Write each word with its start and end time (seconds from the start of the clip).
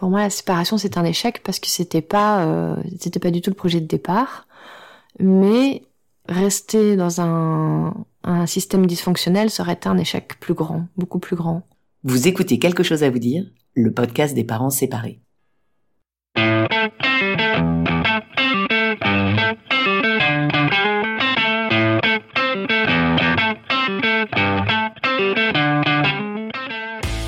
Pour 0.00 0.08
moi, 0.08 0.20
la 0.20 0.30
séparation, 0.30 0.78
c'est 0.78 0.96
un 0.96 1.04
échec 1.04 1.42
parce 1.44 1.60
que 1.60 1.66
c'était 1.66 2.00
pas, 2.00 2.46
euh, 2.46 2.74
c'était 2.98 3.20
pas 3.20 3.30
du 3.30 3.42
tout 3.42 3.50
le 3.50 3.54
projet 3.54 3.82
de 3.82 3.86
départ. 3.86 4.48
Mais 5.18 5.82
rester 6.26 6.96
dans 6.96 7.20
un, 7.20 7.92
un 8.24 8.46
système 8.46 8.86
dysfonctionnel 8.86 9.50
serait 9.50 9.86
un 9.86 9.98
échec 9.98 10.40
plus 10.40 10.54
grand, 10.54 10.86
beaucoup 10.96 11.18
plus 11.18 11.36
grand. 11.36 11.64
Vous 12.02 12.28
écoutez 12.28 12.58
quelque 12.58 12.82
chose 12.82 13.02
à 13.02 13.10
vous 13.10 13.18
dire, 13.18 13.44
le 13.74 13.92
podcast 13.92 14.34
des 14.34 14.42
parents 14.42 14.70
séparés. 14.70 15.20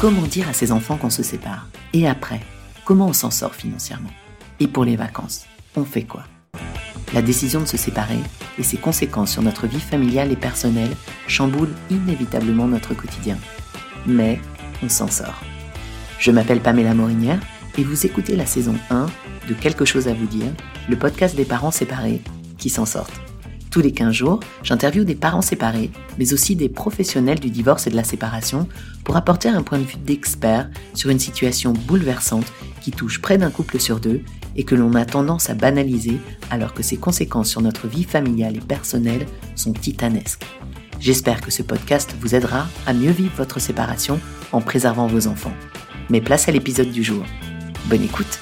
Comment 0.01 0.23
dire 0.23 0.49
à 0.49 0.55
ses 0.55 0.73
enfants 0.73 0.97
qu'on 0.97 1.11
se 1.11 1.23
sépare? 1.23 1.69
Et 1.93 2.09
après, 2.09 2.41
comment 2.93 3.07
on 3.07 3.15
s'en 3.15 3.31
sort 3.31 3.55
financièrement? 3.55 4.11
Et 4.61 4.67
pour 4.67 4.85
les 4.85 4.97
vacances, 4.97 5.47
on 5.77 5.85
fait 5.87 6.03
quoi? 6.03 6.25
La 7.15 7.23
décision 7.23 7.61
de 7.61 7.65
se 7.65 7.79
séparer 7.79 8.19
et 8.59 8.63
ses 8.63 8.77
conséquences 8.77 9.31
sur 9.31 9.41
notre 9.41 9.67
vie 9.67 9.81
familiale 9.81 10.31
et 10.31 10.37
personnelle 10.37 10.95
chamboulent 11.27 11.73
inévitablement 11.89 12.67
notre 12.67 12.93
quotidien. 12.93 13.39
Mais 14.07 14.39
on 14.83 14.91
s'en 14.91 15.09
sort. 15.09 15.41
Je 16.19 16.33
m'appelle 16.33 16.61
Pamela 16.61 16.93
Morinière 16.93 17.41
et 17.79 17.83
vous 17.83 18.05
écoutez 18.05 18.37
la 18.37 18.45
saison 18.45 18.75
1 18.91 19.07
de 19.49 19.55
Quelque 19.55 19.87
chose 19.87 20.07
à 20.07 20.13
vous 20.13 20.27
dire, 20.27 20.53
le 20.87 20.99
podcast 20.99 21.35
des 21.35 21.47
parents 21.47 21.71
séparés 21.71 22.21
qui 22.59 22.69
s'en 22.69 22.85
sortent. 22.85 23.23
Tous 23.71 23.81
les 23.81 23.93
15 23.93 24.13
jours, 24.13 24.41
j'interviewe 24.63 25.07
des 25.07 25.15
parents 25.15 25.41
séparés, 25.41 25.91
mais 26.19 26.35
aussi 26.35 26.57
des 26.57 26.69
professionnels 26.69 27.41
du 27.41 27.49
divorce 27.49 27.87
et 27.87 27.91
de 27.91 27.97
la 27.97 28.05
séparation 28.05 28.69
pour 29.03 29.17
apporter 29.17 29.49
un 29.49 29.63
point 29.63 29.79
de 29.79 29.85
vue 29.85 29.97
d'expert 29.97 30.69
sur 30.93 31.09
une 31.09 31.19
situation 31.19 31.73
bouleversante 31.73 32.53
qui 32.83 32.91
touche 32.91 33.23
près 33.23 33.39
d'un 33.39 33.51
couple 33.51 33.81
sur 33.81 34.01
deux 34.01 34.23
et 34.57 34.65
que 34.65 34.75
l'on 34.75 34.95
a 34.95 35.05
tendance 35.05 35.49
à 35.49 35.55
banaliser 35.55 36.19
alors 36.51 36.75
que 36.75 36.83
ses 36.83 36.97
conséquences 36.97 37.49
sur 37.49 37.63
notre 37.63 37.87
vie 37.87 38.05
familiale 38.05 38.57
et 38.57 38.61
personnelle 38.61 39.27
sont 39.55 39.73
titanesques. 39.73 40.45
J'espère 41.01 41.41
que 41.41 41.51
ce 41.51 41.63
podcast 41.63 42.15
vous 42.21 42.35
aidera 42.35 42.67
à 42.87 42.93
mieux 42.93 43.11
vivre 43.11 43.35
votre 43.37 43.61
séparation 43.61 44.21
en 44.53 44.61
préservant 44.61 45.07
vos 45.07 45.27
enfants. 45.27 45.55
Mais 46.11 46.21
place 46.21 46.49
à 46.49 46.53
l'épisode 46.53 46.91
du 46.91 47.03
jour. 47.03 47.25
Bonne 47.87 48.03
écoute 48.03 48.39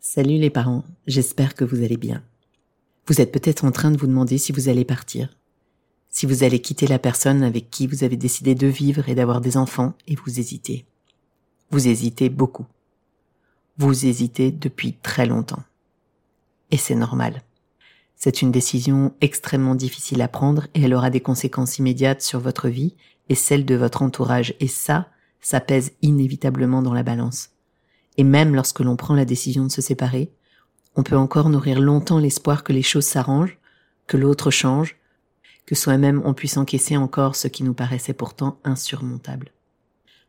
Salut 0.00 0.38
les 0.38 0.50
parents, 0.50 0.84
j'espère 1.06 1.54
que 1.54 1.64
vous 1.64 1.84
allez 1.84 1.96
bien. 1.96 2.22
Vous 3.06 3.20
êtes 3.20 3.30
peut-être 3.30 3.64
en 3.64 3.70
train 3.70 3.92
de 3.92 3.96
vous 3.96 4.08
demander 4.08 4.36
si 4.36 4.52
vous 4.52 4.68
allez 4.68 4.84
partir, 4.84 5.37
si 6.18 6.26
vous 6.26 6.42
allez 6.42 6.58
quitter 6.58 6.88
la 6.88 6.98
personne 6.98 7.44
avec 7.44 7.70
qui 7.70 7.86
vous 7.86 8.02
avez 8.02 8.16
décidé 8.16 8.56
de 8.56 8.66
vivre 8.66 9.08
et 9.08 9.14
d'avoir 9.14 9.40
des 9.40 9.56
enfants 9.56 9.94
et 10.08 10.16
vous 10.16 10.40
hésitez. 10.40 10.84
Vous 11.70 11.86
hésitez 11.86 12.28
beaucoup. 12.28 12.66
Vous 13.76 14.04
hésitez 14.04 14.50
depuis 14.50 14.94
très 14.94 15.26
longtemps. 15.26 15.62
Et 16.72 16.76
c'est 16.76 16.96
normal. 16.96 17.44
C'est 18.16 18.42
une 18.42 18.50
décision 18.50 19.14
extrêmement 19.20 19.76
difficile 19.76 20.20
à 20.20 20.26
prendre 20.26 20.66
et 20.74 20.82
elle 20.82 20.94
aura 20.94 21.10
des 21.10 21.20
conséquences 21.20 21.78
immédiates 21.78 22.22
sur 22.22 22.40
votre 22.40 22.66
vie 22.66 22.96
et 23.28 23.36
celle 23.36 23.64
de 23.64 23.76
votre 23.76 24.02
entourage 24.02 24.54
et 24.58 24.66
ça, 24.66 25.10
ça 25.40 25.60
pèse 25.60 25.92
inévitablement 26.02 26.82
dans 26.82 26.94
la 26.94 27.04
balance. 27.04 27.50
Et 28.16 28.24
même 28.24 28.56
lorsque 28.56 28.80
l'on 28.80 28.96
prend 28.96 29.14
la 29.14 29.24
décision 29.24 29.66
de 29.66 29.70
se 29.70 29.82
séparer, 29.82 30.32
on 30.96 31.04
peut 31.04 31.16
encore 31.16 31.48
nourrir 31.48 31.78
longtemps 31.78 32.18
l'espoir 32.18 32.64
que 32.64 32.72
les 32.72 32.82
choses 32.82 33.06
s'arrangent, 33.06 33.56
que 34.08 34.16
l'autre 34.16 34.50
change, 34.50 34.97
que 35.68 35.74
soi-même 35.74 36.22
on 36.24 36.32
puisse 36.32 36.56
encaisser 36.56 36.96
encore 36.96 37.36
ce 37.36 37.46
qui 37.46 37.62
nous 37.62 37.74
paraissait 37.74 38.14
pourtant 38.14 38.58
insurmontable. 38.64 39.52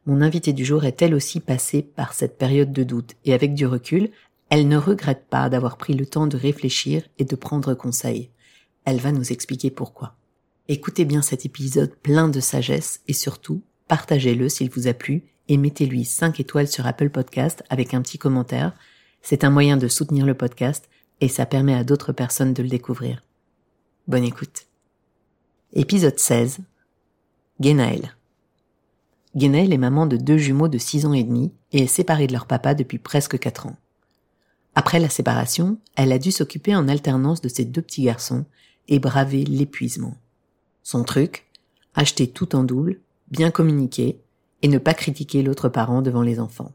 Mon 0.06 0.20
invitée 0.20 0.52
du 0.52 0.66
jour 0.66 0.84
est 0.84 1.02
elle 1.02 1.16
aussi 1.16 1.40
passée 1.40 1.82
par 1.82 2.12
cette 2.12 2.38
période 2.38 2.73
de 2.73 2.84
doute 2.84 3.14
et 3.23 3.34
avec 3.34 3.54
du 3.54 3.66
recul, 3.66 4.10
elle 4.50 4.67
ne 4.67 4.76
regrette 4.76 5.28
pas 5.30 5.48
d'avoir 5.48 5.78
pris 5.78 5.94
le 5.94 6.05
temps 6.05 6.28
de 6.28 6.36
réfléchir 6.36 7.04
et 7.20 7.23
de 7.23 7.38
prendre 7.38 7.73
conseil. 7.73 8.32
Elle 8.83 8.99
va 8.99 9.14
nous 9.14 9.32
expliquer 9.32 9.72
pourquoi. 9.72 10.17
Écoutez 10.67 11.05
bien 11.05 11.22
cet 11.22 11.45
épisode 11.45 11.95
plein 11.95 12.28
de 12.28 12.42
sagesse 12.42 12.99
et 13.08 13.14
surtout, 13.14 13.61
partagez-le 13.88 14.49
s'il 14.49 14.70
vous 14.70 14.88
a 14.88 14.94
plu 14.94 15.23
et 15.48 15.55
mettez-lui 15.55 16.04
5 16.04 16.38
étoiles 16.42 16.67
sur 16.67 16.86
Apple 16.86 17.11
Podcast 17.11 17.64
avec 17.70 17.94
un 17.94 18.02
petit 18.02 18.17
commentaire. 18.17 18.73
C'est 19.22 19.45
un 19.45 19.52
moyen 19.52 19.78
de 19.78 19.88
soutenir 19.88 20.26
le 20.26 20.33
podcast 20.33 20.89
et 21.22 21.30
ça 21.30 21.45
permet 21.45 21.76
à 21.76 21.86
d'autres 21.86 22.11
personnes 22.11 22.54
de 22.54 22.61
le 22.61 22.67
découvrir. 22.67 23.23
Bonne 24.05 24.26
écoute. 24.26 24.68
Épisode 25.73 26.17
16. 26.17 26.61
Genaël. 27.59 28.17
Genaël 29.35 29.71
est 29.71 29.77
maman 29.77 30.07
de 30.07 30.17
deux 30.17 30.39
jumeaux 30.39 30.67
de 30.67 30.80
6 30.80 31.05
ans 31.05 31.13
et 31.13 31.23
demi 31.23 31.52
et 31.71 31.83
est 31.83 31.87
séparée 31.87 32.25
de 32.25 32.33
leur 32.33 32.47
papa 32.47 32.73
depuis 32.73 32.97
presque 32.97 33.37
4 33.37 33.67
ans. 33.67 33.75
Après 34.73 34.99
la 34.99 35.09
séparation, 35.09 35.77
elle 35.95 36.11
a 36.11 36.17
dû 36.17 36.31
s'occuper 36.31 36.75
en 36.75 36.87
alternance 36.87 37.39
de 37.41 37.49
ses 37.49 37.65
deux 37.65 37.83
petits 37.83 38.02
garçons 38.02 38.45
et 38.87 38.97
braver 38.97 39.43
l'épuisement. 39.43 40.15
Son 40.81 41.03
truc, 41.03 41.45
acheter 41.93 42.25
tout 42.25 42.55
en 42.55 42.63
double, 42.63 42.99
bien 43.30 43.51
communiquer 43.51 44.19
et 44.63 44.69
ne 44.69 44.80
pas 44.80 44.95
critiquer 44.95 45.43
l'autre 45.43 45.69
parent 45.69 46.01
devant 46.01 46.23
les 46.23 46.39
enfants. 46.39 46.71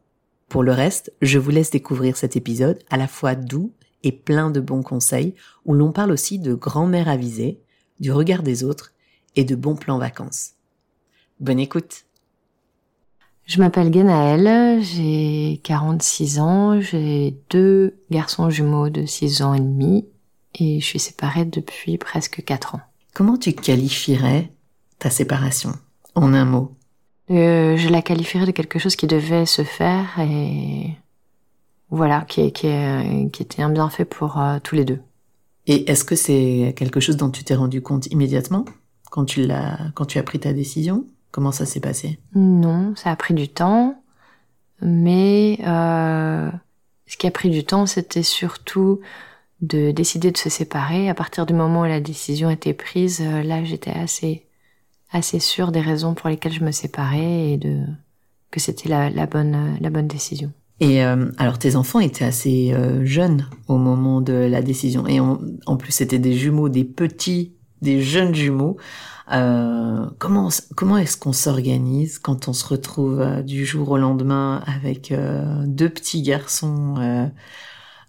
Pour 0.49 0.63
le 0.63 0.71
reste, 0.71 1.13
je 1.21 1.41
vous 1.41 1.51
laisse 1.51 1.73
découvrir 1.73 2.17
cet 2.17 2.37
épisode 2.37 2.79
à 2.91 2.97
la 2.97 3.09
fois 3.09 3.35
doux 3.35 3.73
et 4.05 4.13
plein 4.13 4.53
de 4.53 4.61
bons 4.61 4.85
conseils 4.85 5.35
où 5.65 5.75
l'on 5.75 5.91
parle 5.91 6.13
aussi 6.13 6.39
de 6.39 6.55
grand-mère 6.55 7.09
avisée, 7.09 7.59
du 8.01 8.13
regard 8.13 8.43
des 8.43 8.65
autres 8.65 8.93
et 9.37 9.45
de 9.45 9.55
bons 9.55 9.77
plans 9.77 9.99
vacances. 9.99 10.53
Bonne 11.41 11.59
écoute. 11.59 12.05
Je 13.47 13.59
m'appelle 13.59 13.93
Genaëlle, 13.93 14.83
j'ai 14.83 15.61
46 15.65 16.39
ans, 16.39 16.81
j'ai 16.81 17.37
deux 17.51 17.95
garçons 18.11 18.49
jumeaux 18.49 18.89
de 18.89 19.05
6 19.05 19.43
ans 19.43 19.53
et 19.53 19.61
demi 19.61 20.07
et 20.55 20.81
je 20.81 20.87
suis 20.87 20.99
séparée 20.99 21.45
depuis 21.45 21.99
presque 21.99 22.43
4 22.43 22.77
ans. 22.77 22.81
Comment 23.13 23.37
tu 23.37 23.53
qualifierais 23.53 24.51
ta 24.99 25.11
séparation 25.11 25.73
en 26.15 26.33
un 26.33 26.47
mot? 26.47 26.75
Euh, 27.31 27.77
je 27.77 27.89
la 27.89 28.03
qualifierais 28.03 28.47
de 28.47 28.51
quelque 28.51 28.79
chose 28.79 28.97
qui 28.97 29.07
devait 29.07 29.47
se 29.47 29.63
faire 29.63 30.19
et 30.19 30.97
voilà, 31.91 32.23
qui, 32.23 32.51
qui, 32.53 32.69
qui 33.31 33.43
était 33.43 33.63
un 33.63 33.71
bienfait 33.71 34.05
pour 34.07 34.41
euh, 34.41 34.59
tous 34.63 34.75
les 34.75 34.85
deux. 34.85 35.01
Et 35.67 35.91
est-ce 35.91 36.05
que 36.05 36.15
c'est 36.17 36.75
quelque 36.77 37.01
chose 37.01 37.17
dont 37.17 37.31
tu 37.31 37.45
t'es 37.45 37.55
rendu 37.55 37.81
compte 37.83 38.07
immédiatement 38.07 38.65
quand 39.11 39.25
tu 39.25 39.47
l'as, 39.47 39.79
quand 39.95 40.05
tu 40.05 40.19
as 40.19 40.23
pris 40.23 40.41
ta 40.41 40.53
décision? 40.53 41.07
Comment 41.31 41.53
ça 41.53 41.67
s'est 41.67 41.81
passé? 41.81 42.19
Non, 42.35 42.95
ça 42.97 43.11
a 43.11 43.17
pris 43.17 43.35
du 43.35 43.49
temps, 43.49 44.03
mais 44.83 45.59
euh, 45.67 46.51
ce 47.07 47.17
qui 47.17 47.27
a 47.27 47.31
pris 47.31 47.51
du 47.51 47.65
temps, 47.65 47.87
c'était 47.87 48.23
surtout 48.23 49.01
de 49.63 49.91
décider 49.91 50.31
de 50.31 50.37
se 50.37 50.51
séparer. 50.51 51.09
À 51.09 51.15
partir 51.15 51.47
du 51.47 51.55
moment 51.55 51.83
où 51.83 51.85
la 51.85 52.01
décision 52.01 52.51
était 52.51 52.75
prise, 52.75 53.21
euh, 53.23 53.43
là, 53.43 53.65
j'étais 53.65 53.91
assez 53.91 54.47
assez 55.11 55.39
sûre 55.39 55.71
des 55.73 55.81
raisons 55.81 56.15
pour 56.15 56.29
lesquelles 56.29 56.53
je 56.53 56.65
me 56.65 56.73
séparais 56.73 57.53
et 57.53 57.57
de 57.57 57.85
que 58.51 58.61
c'était 58.61 58.89
la, 58.89 59.11
la, 59.11 59.27
bonne 59.27 59.79
la 59.81 59.91
bonne 59.91 60.09
décision. 60.09 60.53
Et 60.85 61.03
euh, 61.03 61.31
alors 61.39 61.59
tes 61.59 61.77
enfants 61.77 62.01
étaient 62.01 62.27
assez 62.27 62.75
euh, 62.75 63.05
jeunes 63.07 63.49
au 63.69 63.79
moment 63.79 64.21
de 64.21 64.35
la 64.35 64.61
décision 64.61 65.07
et 65.07 65.19
en 65.19 65.77
plus 65.79 65.93
c'était 65.93 66.19
des 66.19 66.35
jumeaux, 66.35 66.69
des 66.69 66.85
petits, 66.85 67.55
des 67.81 68.03
jeunes 68.03 68.35
jumeaux. 68.35 68.77
Euh, 69.33 70.05
comment 70.19 70.51
comment 70.77 70.99
est-ce 70.99 71.17
qu'on 71.17 71.33
s'organise 71.33 72.19
quand 72.19 72.49
on 72.49 72.53
se 72.53 72.67
retrouve 72.67 73.21
euh, 73.23 73.43
du 73.43 73.65
jour 73.65 73.91
au 73.93 73.97
lendemain 73.97 74.63
avec 74.67 75.11
euh, 75.11 75.65
deux 75.67 75.89
petits 75.89 76.21
garçons 76.21 77.31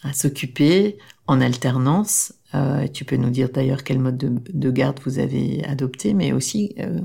à 0.03 0.13
s'occuper 0.13 0.97
en 1.27 1.39
alternance? 1.39 2.33
Euh, 2.55 2.87
tu 2.87 3.05
peux 3.05 3.17
nous 3.17 3.29
dire 3.29 3.49
d'ailleurs 3.49 3.83
quel 3.83 3.99
mode 3.99 4.17
de, 4.17 4.71
garde 4.71 4.99
vous 5.05 5.19
avez 5.19 5.63
adopté, 5.65 6.13
mais 6.13 6.31
aussi 6.31 6.73
euh, 6.79 7.01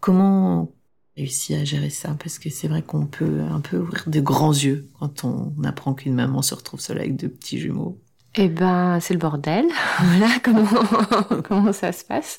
comment 0.00 0.72
réussir 1.16 1.60
à 1.60 1.64
gérer 1.64 1.90
ça 1.90 2.16
Parce 2.18 2.38
que 2.38 2.50
c'est 2.50 2.68
vrai 2.68 2.82
qu'on 2.82 3.06
peut 3.06 3.40
un 3.40 3.60
peu 3.60 3.78
ouvrir 3.78 4.04
de 4.06 4.20
grands 4.20 4.52
yeux 4.52 4.88
quand 4.98 5.24
on 5.24 5.52
apprend 5.64 5.94
qu'une 5.94 6.14
maman 6.14 6.42
se 6.42 6.54
retrouve 6.54 6.80
seule 6.80 6.98
avec 6.98 7.16
deux 7.16 7.28
petits 7.28 7.58
jumeaux. 7.58 7.98
Eh 8.34 8.48
ben, 8.48 8.98
c'est 9.00 9.12
le 9.12 9.20
bordel. 9.20 9.66
voilà 10.00 10.28
comment 10.42 10.64
comment 11.44 11.72
ça 11.72 11.92
se 11.92 12.04
passe. 12.04 12.38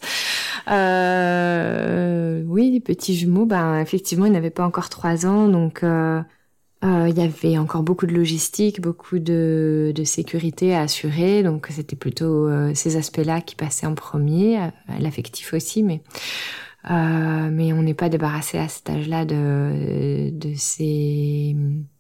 Euh, 0.68 2.44
oui, 2.48 2.72
les 2.72 2.80
petits 2.80 3.16
jumeaux, 3.16 3.46
ben 3.46 3.80
effectivement, 3.80 4.26
ils 4.26 4.32
n'avaient 4.32 4.50
pas 4.50 4.66
encore 4.66 4.90
trois 4.90 5.28
ans, 5.28 5.48
donc 5.48 5.84
euh, 5.84 6.22
euh, 6.84 7.08
il 7.10 7.18
y 7.18 7.22
avait 7.22 7.60
encore 7.60 7.84
beaucoup 7.84 8.08
de 8.08 8.14
logistique, 8.14 8.82
beaucoup 8.82 9.20
de, 9.20 9.92
de 9.94 10.04
sécurité 10.04 10.74
à 10.74 10.82
assurer, 10.82 11.44
donc 11.44 11.68
c'était 11.70 11.96
plutôt 11.96 12.50
ces 12.74 12.98
aspects-là 12.98 13.42
qui 13.42 13.56
passaient 13.56 13.86
en 13.86 13.96
premier, 13.96 14.60
l'affectif 15.00 15.54
aussi, 15.54 15.84
mais 15.84 16.02
mais 16.90 17.74
on 17.74 17.84
n'est 17.84 17.94
pas 17.94 18.10
débarrassé 18.10 18.58
à 18.58 18.68
cet 18.68 18.90
âge-là 18.90 19.26
de, 19.26 20.30
de 20.32 20.54
ces 20.56 21.56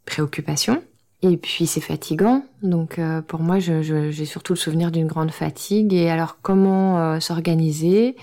préoccupations. 0.06 0.84
Et 1.22 1.38
puis 1.38 1.68
c'est 1.68 1.80
fatigant, 1.80 2.44
donc 2.64 3.00
pour 3.28 3.40
moi 3.40 3.60
j'ai 3.60 4.26
surtout 4.26 4.54
le 4.54 4.58
souvenir 4.58 4.92
d'une 4.92 5.08
grande 5.08 5.32
fatigue. 5.32 5.94
Et 5.94 6.10
alors 6.10 6.40
comment 6.42 7.20
s'organiser? 7.22 8.18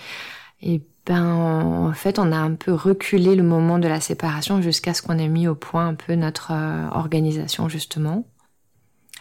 Et 0.60 0.82
ben, 1.06 1.24
en 1.24 1.92
fait, 1.92 2.18
on 2.18 2.30
a 2.30 2.36
un 2.36 2.54
peu 2.54 2.72
reculé 2.72 3.34
le 3.34 3.42
moment 3.42 3.78
de 3.78 3.88
la 3.88 4.00
séparation 4.00 4.60
jusqu'à 4.62 4.94
ce 4.94 5.02
qu'on 5.02 5.18
ait 5.18 5.28
mis 5.28 5.48
au 5.48 5.54
point 5.54 5.88
un 5.88 5.94
peu 5.94 6.14
notre 6.14 6.52
euh, 6.52 6.88
organisation, 6.92 7.68
justement. 7.68 8.26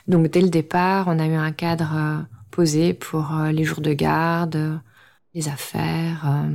Donc, 0.07 0.27
dès 0.27 0.41
le 0.41 0.49
départ, 0.49 1.07
on 1.07 1.17
a 1.19 1.25
eu 1.25 1.33
un 1.33 1.51
cadre 1.51 1.93
euh, 1.95 2.17
posé 2.51 2.93
pour 2.93 3.35
euh, 3.35 3.51
les 3.51 3.63
jours 3.63 3.81
de 3.81 3.93
garde, 3.93 4.81
les 5.33 5.47
affaires, 5.47 6.45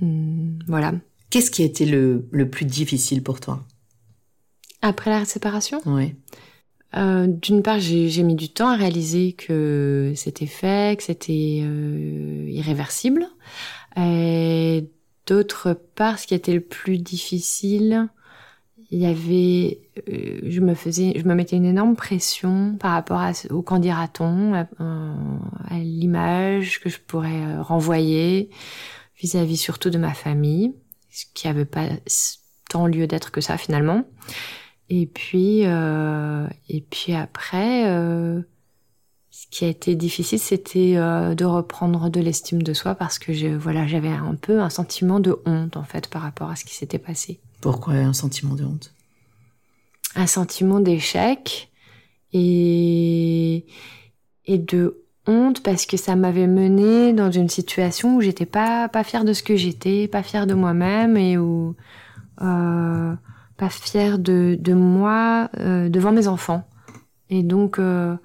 hmm, 0.00 0.58
voilà. 0.66 0.94
Qu'est-ce 1.30 1.50
qui 1.50 1.62
a 1.62 1.66
été 1.66 1.86
le, 1.86 2.26
le 2.32 2.50
plus 2.50 2.64
difficile 2.64 3.22
pour 3.22 3.38
toi? 3.38 3.64
Après 4.82 5.10
la 5.10 5.24
séparation? 5.24 5.80
Oui. 5.86 6.14
Euh, 6.96 7.28
D'une 7.28 7.62
part, 7.62 7.78
j'ai 7.78 8.22
mis 8.24 8.34
du 8.34 8.48
temps 8.48 8.68
à 8.68 8.76
réaliser 8.76 9.34
que 9.34 10.12
c'était 10.16 10.46
fait, 10.46 10.96
que 10.96 11.04
c'était 11.04 11.60
euh, 11.62 12.46
irréversible. 12.48 13.26
Et 13.96 14.90
d'autre 15.26 15.74
part, 15.94 16.18
ce 16.18 16.26
qui 16.26 16.34
était 16.34 16.54
le 16.54 16.60
plus 16.60 16.98
difficile, 16.98 18.08
il 18.90 18.98
y 18.98 19.06
avait, 19.06 19.82
euh, 20.08 20.40
je 20.42 20.60
me 20.60 20.74
faisais, 20.74 21.12
je 21.16 21.24
me 21.24 21.34
mettais 21.36 21.54
une 21.54 21.64
énorme 21.64 21.94
pression 21.94 22.76
par 22.80 22.90
rapport 22.92 23.20
à, 23.20 23.30
au 23.50 23.62
qu'en 23.62 23.78
dira-t-on, 23.78 24.54
à, 24.54 24.66
à 25.68 25.78
l'image 25.78 26.80
que 26.80 26.88
je 26.88 26.98
pourrais 26.98 27.56
renvoyer 27.58 28.50
vis-à-vis 29.20 29.56
surtout 29.56 29.90
de 29.90 29.98
ma 29.98 30.14
famille, 30.14 30.74
ce 31.10 31.24
qui 31.34 31.48
avait 31.48 31.64
pas 31.64 31.88
tant 32.68 32.86
lieu 32.86 33.06
d'être 33.06 33.30
que 33.30 33.40
ça 33.40 33.58
finalement. 33.58 34.04
Et 34.88 35.06
puis, 35.06 35.62
euh, 35.64 36.46
et 36.68 36.80
puis 36.80 37.14
après, 37.14 37.88
euh, 37.88 38.40
ce 39.30 39.46
qui 39.50 39.64
a 39.64 39.68
été 39.68 39.94
difficile, 39.94 40.40
c'était 40.40 40.96
euh, 40.96 41.34
de 41.34 41.44
reprendre 41.44 42.10
de 42.10 42.20
l'estime 42.20 42.62
de 42.62 42.74
soi 42.74 42.96
parce 42.96 43.18
que 43.18 43.32
je, 43.32 43.48
voilà, 43.48 43.86
j'avais 43.86 44.08
un 44.08 44.34
peu 44.34 44.60
un 44.60 44.70
sentiment 44.70 45.20
de 45.20 45.40
honte 45.46 45.76
en 45.76 45.84
fait 45.84 46.08
par 46.08 46.22
rapport 46.22 46.50
à 46.50 46.56
ce 46.56 46.64
qui 46.64 46.74
s'était 46.74 46.98
passé. 46.98 47.38
Pourquoi 47.60 47.94
un 47.94 48.12
sentiment 48.12 48.54
de 48.54 48.64
honte? 48.64 48.92
Un 50.16 50.26
sentiment 50.26 50.80
d'échec 50.80 51.70
et 52.32 53.66
et 54.46 54.58
de 54.58 55.04
parce 55.62 55.86
que 55.86 55.96
ça 55.96 56.16
m'avait 56.16 56.46
mené 56.46 57.12
dans 57.12 57.30
une 57.30 57.48
situation 57.48 58.16
où 58.16 58.20
j'étais 58.20 58.46
pas 58.46 58.88
pas 58.88 59.04
fière 59.04 59.24
de 59.24 59.32
ce 59.32 59.42
que 59.42 59.56
j'étais, 59.56 60.08
pas 60.08 60.22
fière 60.22 60.46
de 60.46 60.54
moi-même 60.54 61.16
et 61.16 61.38
où 61.38 61.74
euh, 62.42 63.14
pas 63.56 63.68
fière 63.68 64.18
de, 64.18 64.56
de 64.58 64.74
moi 64.74 65.50
euh, 65.58 65.88
devant 65.88 66.12
mes 66.12 66.26
enfants. 66.26 66.68
Et 67.28 67.42
donc, 67.42 67.78
euh, 67.78 68.16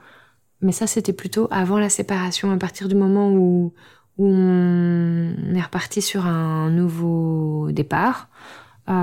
mais 0.62 0.72
ça 0.72 0.88
c'était 0.88 1.14
plutôt 1.14 1.48
avant 1.52 1.78
la 1.78 1.90
séparation, 1.90 2.52
à 2.52 2.58
partir 2.58 2.88
du 2.88 2.96
moment 2.96 3.32
où, 3.32 3.74
on 4.18 5.34
est 5.54 5.62
reparti 5.62 6.02
sur 6.02 6.26
un 6.26 6.70
nouveau 6.70 7.70
départ, 7.74 8.30
tout 8.88 8.94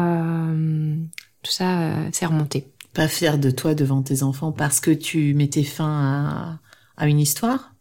ça 1.42 2.10
s'est 2.12 2.24
remonté. 2.24 2.72
Pas 2.94 3.08
fière 3.08 3.36
de 3.36 3.50
toi 3.50 3.74
devant 3.74 4.00
tes 4.00 4.22
enfants 4.22 4.52
parce 4.52 4.80
que 4.80 4.90
tu 4.90 5.34
mettais 5.34 5.64
fin 5.64 5.84
à, 5.84 6.60
à 6.96 7.08
une 7.08 7.20
histoire? 7.20 7.71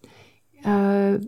Euh, 0.66 1.20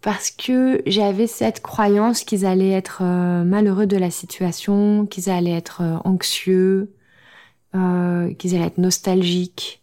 parce 0.00 0.30
que 0.30 0.82
j'avais 0.86 1.26
cette 1.26 1.60
croyance 1.60 2.22
qu'ils 2.22 2.46
allaient 2.46 2.70
être 2.70 3.00
euh, 3.02 3.44
malheureux 3.44 3.86
de 3.86 3.96
la 3.96 4.10
situation, 4.10 5.06
qu'ils 5.06 5.28
allaient 5.28 5.56
être 5.56 5.82
euh, 5.82 5.96
anxieux, 6.04 6.94
euh, 7.74 8.32
qu'ils 8.34 8.54
allaient 8.54 8.66
être 8.66 8.78
nostalgiques. 8.78 9.82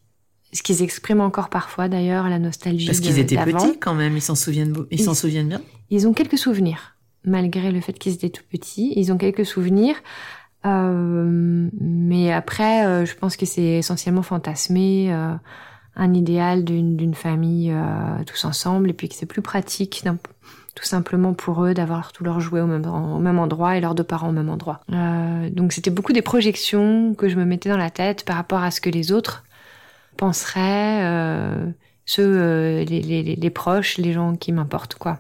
Ce 0.54 0.64
qu'ils 0.64 0.82
expriment 0.82 1.22
encore 1.22 1.50
parfois 1.50 1.90
d'ailleurs, 1.90 2.30
la 2.30 2.40
nostalgie. 2.40 2.86
Parce 2.86 3.02
qu'ils 3.02 3.20
étaient 3.20 3.36
petits 3.36 3.78
quand 3.78 3.94
même, 3.94 4.16
ils 4.16 4.22
s'en 4.22 4.36
souviennent, 4.36 4.74
ils 4.90 5.02
s'en 5.02 5.14
souviennent 5.14 5.50
bien. 5.50 5.62
Ils 5.90 6.08
ont 6.08 6.14
quelques 6.14 6.38
souvenirs, 6.38 6.96
malgré 7.26 7.72
le 7.72 7.82
fait 7.82 7.94
qu'ils 7.94 8.14
étaient 8.14 8.30
tout 8.30 8.46
petits. 8.50 8.94
Ils 8.96 9.12
ont 9.12 9.18
quelques 9.18 9.46
souvenirs, 9.46 9.98
euh, 10.66 11.70
mais 11.78 12.32
après, 12.32 13.06
je 13.06 13.14
pense 13.16 13.36
que 13.36 13.46
c'est 13.46 13.80
essentiellement 13.80 14.22
fantasmé 14.22 15.14
un 15.96 16.14
idéal 16.14 16.64
d'une 16.64 17.14
famille 17.14 17.72
euh, 17.72 18.24
tous 18.26 18.46
ensemble 18.46 18.90
et 18.90 18.94
puis 18.94 19.10
que 19.10 19.16
c'est 19.16 19.26
plus 19.26 19.42
pratique 19.42 20.04
tout 20.76 20.84
simplement 20.84 21.34
pour 21.34 21.64
eux 21.64 21.74
d'avoir 21.74 22.12
tous 22.12 22.24
leurs 22.24 22.42
jouets 22.42 22.60
au 22.60 22.68
même, 22.68 22.86
au 22.86 23.20
même 23.20 23.40
endroit 23.40 23.78
et 23.78 23.82
leurs 23.82 23.96
deux 23.96 24.04
parents 24.04 24.30
au 24.30 24.34
même 24.34 24.50
endroit. 24.50 24.82
Euh, 24.92 25.50
donc 25.50 25.72
c'était 25.72 25.90
beaucoup 25.90 26.14
des 26.14 26.22
projections 26.22 27.16
que 27.16 27.30
je 27.30 27.38
me 27.38 27.46
mettais 27.46 27.70
dans 27.70 27.78
la 27.78 27.90
tête 27.90 28.26
par 28.26 28.36
rapport 28.36 28.62
à 28.62 28.72
ce 28.72 28.82
que 28.82 28.90
les 28.90 29.12
autres 29.12 29.46
penseraient, 30.18 31.02
euh, 31.04 31.66
ceux, 32.06 32.24
euh, 32.24 32.84
les, 32.84 33.02
les, 33.02 33.24
les, 33.36 33.50
proches, 33.50 33.98
les 33.98 34.12
gens 34.12 34.36
qui 34.36 34.52
m'importent 34.52 34.96
quoi. 34.96 35.20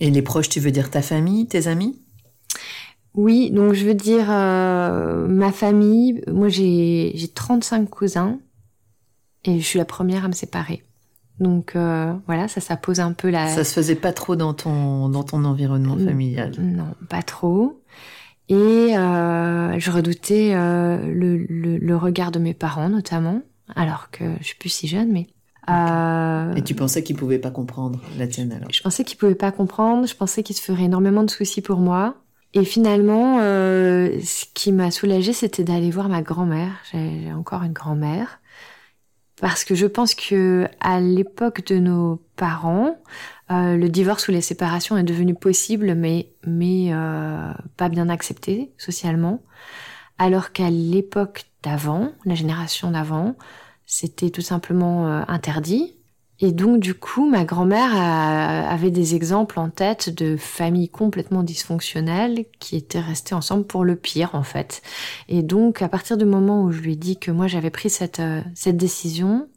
Et 0.00 0.10
les 0.10 0.22
proches, 0.22 0.50
tu 0.50 0.60
veux 0.60 0.70
dire 0.70 0.90
ta 0.90 1.02
famille, 1.02 1.46
tes 1.46 1.66
amis? 1.66 2.00
Oui, 3.14 3.50
donc 3.50 3.74
je 3.74 3.86
veux 3.86 3.94
dire 3.94 4.26
euh, 4.28 5.26
ma 5.28 5.50
famille. 5.50 6.22
Moi 6.30 6.48
j'ai 6.48 7.14
35 7.34 7.88
cousins 7.88 8.38
et 9.44 9.60
je 9.60 9.64
suis 9.64 9.78
la 9.78 9.84
première 9.84 10.24
à 10.24 10.28
me 10.28 10.32
séparer. 10.32 10.82
Donc 11.40 11.74
euh, 11.74 12.12
voilà, 12.26 12.48
ça, 12.48 12.60
ça 12.60 12.76
pose 12.76 13.00
un 13.00 13.12
peu 13.12 13.28
la. 13.28 13.48
Ça 13.48 13.64
se 13.64 13.72
faisait 13.72 13.96
pas 13.96 14.12
trop 14.12 14.36
dans 14.36 14.54
ton 14.54 15.08
dans 15.08 15.24
ton 15.24 15.44
environnement 15.44 15.96
familial. 15.96 16.52
Non, 16.58 16.94
pas 17.08 17.22
trop. 17.22 17.80
Et 18.48 18.54
euh, 18.96 19.78
je 19.78 19.90
redoutais 19.90 20.52
euh, 20.54 20.98
le, 21.12 21.38
le, 21.38 21.78
le, 21.78 21.96
regard 21.96 22.30
de 22.30 22.38
mes 22.38 22.52
parents 22.52 22.90
notamment, 22.90 23.40
alors 23.74 24.10
que 24.10 24.24
je 24.40 24.44
suis 24.44 24.58
plus 24.58 24.68
si 24.68 24.86
jeune, 24.86 25.10
mais. 25.12 25.26
Et 25.66 26.62
tu 26.62 26.74
pensais 26.74 27.02
qu'ils 27.02 27.16
pouvaient 27.16 27.38
pas 27.38 27.50
comprendre 27.50 27.98
la 28.18 28.26
tienne 28.26 28.52
alors? 28.52 28.68
Je 28.70 28.82
pensais 28.82 29.02
qu'ils 29.02 29.16
pouvaient 29.16 29.34
pas 29.34 29.50
comprendre. 29.50 30.06
Je 30.06 30.14
pensais 30.14 30.42
qu'ils 30.42 30.56
se 30.56 30.60
feraient 30.60 30.84
énormément 30.84 31.22
de 31.22 31.30
soucis 31.30 31.62
pour 31.62 31.78
moi. 31.78 32.16
Et 32.52 32.66
finalement, 32.66 33.38
ce 33.38 34.44
qui 34.52 34.72
m'a 34.72 34.90
soulagée, 34.90 35.32
c'était 35.32 35.64
d'aller 35.64 35.90
voir 35.90 36.10
ma 36.10 36.20
grand-mère. 36.20 36.72
J'ai 36.92 37.32
encore 37.32 37.62
une 37.62 37.72
grand-mère 37.72 38.40
parce 39.44 39.64
que 39.64 39.74
je 39.74 39.84
pense 39.84 40.14
que 40.14 40.66
à 40.80 41.00
l'époque 41.00 41.66
de 41.66 41.78
nos 41.78 42.22
parents, 42.34 42.96
euh, 43.50 43.76
le 43.76 43.90
divorce 43.90 44.26
ou 44.26 44.30
les 44.30 44.40
séparations 44.40 44.96
est 44.96 45.02
devenu 45.02 45.34
possible, 45.34 45.94
mais 45.94 46.30
mais 46.46 46.94
euh, 46.94 47.52
pas 47.76 47.90
bien 47.90 48.08
accepté 48.08 48.72
socialement, 48.78 49.42
alors 50.16 50.52
qu'à 50.52 50.70
l'époque 50.70 51.44
d'avant, 51.62 52.12
la 52.24 52.34
génération 52.34 52.90
d'avant, 52.90 53.36
c'était 53.84 54.30
tout 54.30 54.40
simplement 54.40 55.08
euh, 55.08 55.22
interdit. 55.28 55.94
Et 56.40 56.50
donc, 56.52 56.80
du 56.80 56.94
coup, 56.94 57.28
ma 57.28 57.44
grand-mère 57.44 57.94
avait 57.94 58.90
des 58.90 59.14
exemples 59.14 59.58
en 59.60 59.70
tête 59.70 60.10
de 60.10 60.36
familles 60.36 60.88
complètement 60.88 61.44
dysfonctionnelles 61.44 62.46
qui 62.58 62.76
étaient 62.76 63.00
restées 63.00 63.34
ensemble 63.36 63.64
pour 63.64 63.84
le 63.84 63.94
pire, 63.94 64.34
en 64.34 64.42
fait. 64.42 64.82
Et 65.28 65.42
donc, 65.42 65.80
à 65.80 65.88
partir 65.88 66.16
du 66.16 66.24
moment 66.24 66.62
où 66.64 66.72
je 66.72 66.80
lui 66.80 66.94
ai 66.94 66.96
dit 66.96 67.18
que 67.18 67.30
moi, 67.30 67.46
j'avais 67.46 67.70
pris 67.70 67.88
cette, 67.88 68.18
euh, 68.20 68.42
cette 68.54 68.76
décision, 68.76 69.48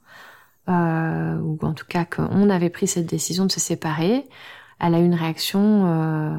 euh, 0.70 1.38
ou 1.40 1.58
en 1.64 1.74
tout 1.74 1.86
cas 1.88 2.06
qu'on 2.06 2.50
avait 2.50 2.70
pris 2.70 2.88
cette 2.88 3.08
décision 3.08 3.46
de 3.46 3.52
se 3.52 3.60
séparer, 3.60 4.26
elle 4.80 4.94
a 4.94 5.00
eu 5.00 5.06
une 5.06 5.16
réaction 5.16 5.88
euh, 5.88 6.38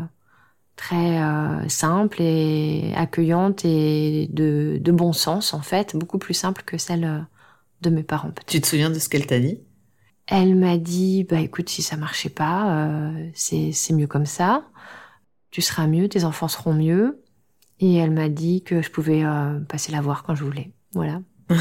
très 0.77 1.21
euh, 1.21 1.69
simple 1.69 2.23
et 2.23 2.93
accueillante 2.95 3.65
et 3.65 4.29
de, 4.33 4.79
de 4.81 4.93
bon 4.93 5.13
sens, 5.13 5.53
en 5.53 5.63
fait, 5.63 5.97
beaucoup 5.97 6.19
plus 6.19 6.35
simple 6.35 6.63
que 6.65 6.79
celle 6.79 7.05
euh, 7.05 7.19
de 7.83 7.91
mes 7.91 8.05
parents. 8.05 8.33
Tu 8.47 8.61
te 8.61 8.67
souviens 8.67 8.91
de 8.91 8.99
ce 8.99 9.09
qu'elle 9.09 9.27
t'a 9.27 9.41
dit? 9.41 9.59
Elle 10.29 10.55
m'a 10.57 10.77
dit, 10.77 11.25
bah 11.25 11.41
écoute, 11.41 11.71
si 11.71 11.83
ça 11.83 11.97
marchait 11.97 12.29
pas, 12.29 12.87
euh, 12.87 13.31
c'est 13.35 13.93
mieux 13.93 14.07
comme 14.07 14.27
ça. 14.27 14.65
Tu 15.51 15.63
seras 15.63 15.87
mieux, 15.87 16.09
tes 16.09 16.25
enfants 16.25 16.49
seront 16.49 16.75
mieux. 16.75 17.23
Et 17.81 17.95
elle 17.95 18.11
m'a 18.11 18.29
dit 18.29 18.63
que 18.63 18.83
je 18.83 18.91
pouvais 18.91 19.25
euh, 19.25 19.59
passer 19.61 19.91
la 19.91 20.03
voir 20.03 20.25
quand 20.25 20.35
je 20.35 20.45
voulais. 20.45 20.73
Voilà. 20.93 21.23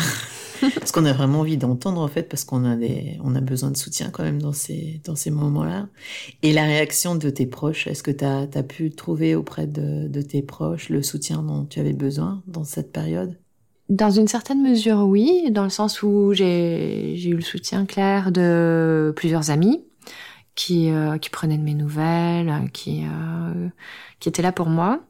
Ce 0.86 0.91
qu'on 0.91 1.05
a 1.05 1.13
vraiment 1.13 1.41
envie 1.41 1.55
d'entendre 1.55 2.01
en 2.01 2.07
fait, 2.07 2.24
parce 2.24 2.43
qu'on 2.43 2.65
a 2.65 2.75
des, 2.75 3.17
on 3.24 3.36
a 3.36 3.41
besoin 3.41 3.71
de 3.71 3.77
soutien 3.77 4.09
quand 4.09 4.24
même 4.24 4.41
dans 4.41 4.53
ces 4.53 5.00
dans 5.05 5.15
ces 5.15 5.29
moments-là. 5.29 5.88
Et 6.41 6.51
la 6.51 6.63
réaction 6.63 7.15
de 7.15 7.29
tes 7.29 7.45
proches, 7.45 7.86
est-ce 7.86 8.01
que 8.01 8.12
tu 8.12 8.25
as, 8.25 8.47
as, 8.53 8.63
pu 8.63 8.89
trouver 8.89 9.36
auprès 9.36 9.67
de, 9.67 10.07
de 10.07 10.21
tes 10.21 10.41
proches 10.41 10.89
le 10.89 11.03
soutien 11.03 11.43
dont 11.43 11.65
tu 11.65 11.79
avais 11.79 11.93
besoin 11.93 12.41
dans 12.47 12.63
cette 12.63 12.91
période? 12.91 13.38
Dans 13.89 14.12
une 14.12 14.27
certaine 14.27 14.62
mesure, 14.62 15.00
oui, 15.00 15.50
dans 15.51 15.63
le 15.63 15.70
sens 15.70 16.03
où 16.03 16.34
j'ai 16.34 17.17
eu 17.27 17.36
le 17.36 17.41
soutien 17.41 17.86
clair 17.86 18.32
de 18.32 19.13
plusieurs 19.15 19.50
amis 19.50 19.84
qui, 20.56 20.91
euh, 20.91 21.17
qui 21.17 21.29
prenaient 21.29 21.58
de 21.58 21.63
mes 21.63 21.74
nouvelles, 21.74 22.70
qui, 22.74 23.03
euh, 23.06 23.70
qui 24.20 24.29
étaient 24.29 24.41
là 24.41 24.51
pour 24.51 24.67
moi. 24.67 25.01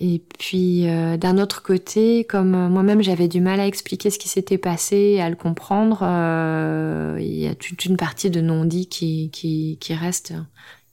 Et 0.00 0.20
puis 0.38 0.88
euh, 0.88 1.16
d'un 1.16 1.38
autre 1.38 1.62
côté, 1.62 2.24
comme 2.24 2.68
moi-même 2.68 3.02
j'avais 3.02 3.28
du 3.28 3.40
mal 3.40 3.60
à 3.60 3.66
expliquer 3.68 4.10
ce 4.10 4.18
qui 4.18 4.28
s'était 4.28 4.58
passé, 4.58 5.20
à 5.20 5.30
le 5.30 5.36
comprendre, 5.36 6.00
euh, 6.02 7.18
il 7.20 7.38
y 7.38 7.46
a 7.46 7.54
toute 7.54 7.84
une 7.84 7.96
partie 7.96 8.28
de 8.28 8.40
non-dit 8.40 8.88
qui, 8.88 9.30
qui, 9.30 9.78
qui 9.80 9.94
reste. 9.94 10.34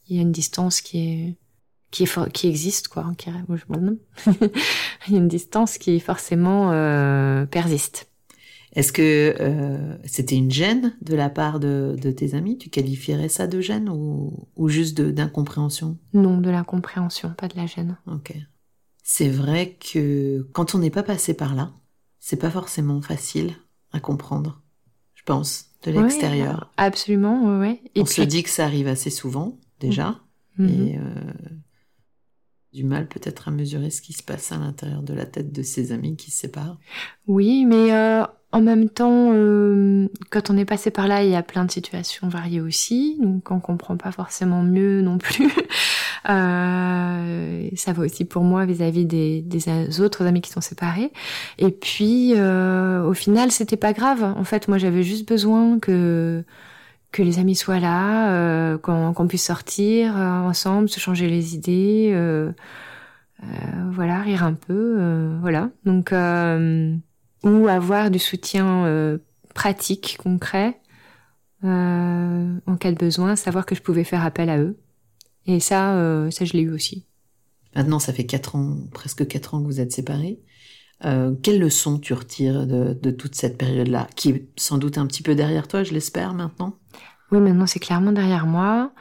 Il 0.08 0.16
y 0.16 0.20
a 0.20 0.22
une 0.22 0.32
distance 0.32 0.82
qui 0.82 1.00
est 1.00 1.36
qui, 1.92 2.04
est 2.04 2.32
qui 2.32 2.48
existe 2.48 2.88
quoi 2.88 3.12
qui 3.18 3.30
il 3.30 5.14
y 5.14 5.16
a 5.16 5.20
une 5.20 5.28
distance 5.28 5.78
qui 5.78 6.00
forcément 6.00 6.72
euh, 6.72 7.46
persiste 7.46 8.12
Est-ce 8.74 8.92
que 8.92 9.36
euh, 9.40 9.98
c'était 10.06 10.36
une 10.36 10.52
gêne 10.52 10.96
de 11.02 11.16
la 11.16 11.30
part 11.30 11.60
de, 11.60 11.96
de, 12.00 12.12
tes 12.12 12.36
amis? 12.36 12.58
Tu 12.58 12.70
qualifierais 12.70 13.30
ça 13.30 13.48
de 13.48 13.62
gêne 13.62 13.90
ou, 13.90 14.48
ou 14.56 14.70
juste 14.70 15.00
d'incompréhension? 15.02 15.98
Non, 16.14 16.38
de 16.38 16.50
l'incompréhension, 16.50 17.34
pas 17.38 17.48
de 17.48 17.58
la 17.58 17.66
gêne. 17.66 17.98
Ok. 18.08 18.34
C'est 19.04 19.30
vrai 19.30 19.78
que 19.80 20.48
quand 20.54 20.76
on 20.76 20.80
n'est 20.80 20.92
pas 20.92 21.04
passé 21.04 21.34
par 21.34 21.56
là, 21.56 21.72
c'est 22.20 22.40
pas 22.40 22.52
forcément 22.52 23.02
facile 23.02 23.56
à 23.92 24.00
comprendre, 24.00 24.62
je 25.16 25.24
pense, 25.24 25.72
de 25.84 25.92
l'extérieur. 25.92 26.72
absolument, 26.78 27.60
ouais. 27.60 27.82
Et 27.96 28.02
on 28.02 28.06
se 28.06 28.22
dit 28.22 28.44
que 28.44 28.50
ça 28.50 28.66
arrive 28.66 28.88
assez 28.88 29.10
souvent, 29.10 29.58
déjà. 29.80 30.20
Et 30.60 30.98
euh, 30.98 31.02
du 32.74 32.84
mal 32.84 33.08
peut-être 33.08 33.48
à 33.48 33.52
mesurer 33.52 33.90
ce 33.90 34.02
qui 34.02 34.14
se 34.14 34.24
passe 34.24 34.52
à 34.52 34.58
l'intérieur 34.58 35.02
de 35.02 35.14
la 35.14 35.26
tête 35.26 35.52
de 35.52 35.64
ses 35.64 35.92
amis 35.92 36.16
qui 36.16 36.32
se 36.32 36.40
séparent. 36.40 36.78
Oui, 37.28 37.66
mais 37.66 37.94
euh, 37.94 38.24
en 38.52 38.62
même 38.62 38.90
temps, 38.90 39.30
euh, 39.32 40.08
quand 40.32 40.50
on 40.50 40.58
est 40.58 40.66
passé 40.66 40.90
par 40.90 41.08
là, 41.08 41.24
il 41.24 41.30
y 41.30 41.36
a 41.36 41.44
plein 41.44 41.66
de 41.66 41.72
situations 41.72 42.28
variées 42.28 42.62
aussi, 42.62 43.18
donc 43.22 43.52
on 43.52 43.60
comprend 43.60 43.96
pas 43.96 44.12
forcément 44.12 44.64
mieux 44.64 45.02
non 45.02 45.20
plus. 45.20 45.54
euh, 46.30 47.70
ça 47.76 47.94
va 47.94 48.04
aussi 48.04 48.26
pour 48.26 48.44
moi 48.44 48.66
vis-à-vis 48.66 49.06
des, 49.06 49.42
des, 49.42 50.02
autres 50.02 50.26
amis 50.26 50.42
qui 50.42 50.50
sont 50.50 50.62
séparés. 50.62 51.12
Et 51.60 51.70
puis, 51.70 52.34
euh, 52.36 53.04
au 53.04 53.14
final, 53.14 53.52
c'était 53.52 53.78
pas 53.78 53.94
grave. 53.94 54.24
En 54.24 54.44
fait, 54.44 54.68
moi, 54.68 54.80
j'avais 54.80 55.04
juste 55.04 55.28
besoin 55.28 55.78
que 55.78 56.44
que 57.12 57.24
les 57.24 57.40
amis 57.40 57.56
soient 57.56 57.80
là, 57.80 58.32
euh, 58.34 58.78
qu'on 58.78 59.28
puisse 59.28 59.46
sortir 59.46 60.16
euh, 60.16 60.40
ensemble, 60.42 60.90
se 60.90 61.00
changer 61.00 61.28
les 61.28 61.56
idées, 61.56 62.12
euh, 62.14 62.52
voilà, 63.92 64.22
rire 64.22 64.44
un 64.44 64.54
peu, 64.54 65.38
voilà. 65.42 65.72
Donc, 65.86 66.12
ou 67.44 67.68
avoir 67.68 68.12
du 68.12 68.20
soutien 68.20 69.18
pratique, 69.56 70.18
concret, 70.22 70.80
en 71.64 72.76
cas 72.80 72.92
de 72.92 72.98
besoin, 72.98 73.36
savoir 73.36 73.66
que 73.66 73.76
je 73.76 73.82
pouvais 73.82 74.04
faire 74.04 74.26
appel 74.26 74.50
à 74.50 74.60
eux. 74.60 74.78
Et 75.46 75.60
ça, 75.62 76.28
ça 76.32 76.46
je 76.46 76.54
l'ai 76.54 76.64
eu 76.64 76.72
aussi. 76.72 77.06
Maintenant, 77.76 78.00
ça 78.00 78.12
fait 78.12 78.26
quatre 78.26 78.56
ans, 78.56 78.76
presque 78.92 79.26
quatre 79.26 79.54
ans 79.54 79.62
que 79.62 79.66
vous 79.66 79.80
êtes 79.80 79.94
séparés. 79.94 80.40
Euh, 81.06 81.34
quelle 81.42 81.60
leçon 81.60 81.98
tu 81.98 82.14
retires 82.14 82.68
de, 82.68 83.12
toute 83.12 83.36
cette 83.36 83.58
période-là, 83.58 84.08
qui 84.16 84.30
est 84.30 84.48
sans 84.58 84.78
doute 84.78 84.98
un 84.98 85.08
petit 85.08 85.24
peu 85.24 85.36
derrière 85.36 85.68
toi, 85.68 85.84
je 85.84 85.94
l'espère 85.94 86.34
maintenant? 86.34 86.76
Oui, 87.32 87.40
maintenant 87.40 87.68
c'est 87.68 87.80
clairement 87.80 88.12
derrière 88.12 88.46
moi. 88.46 88.92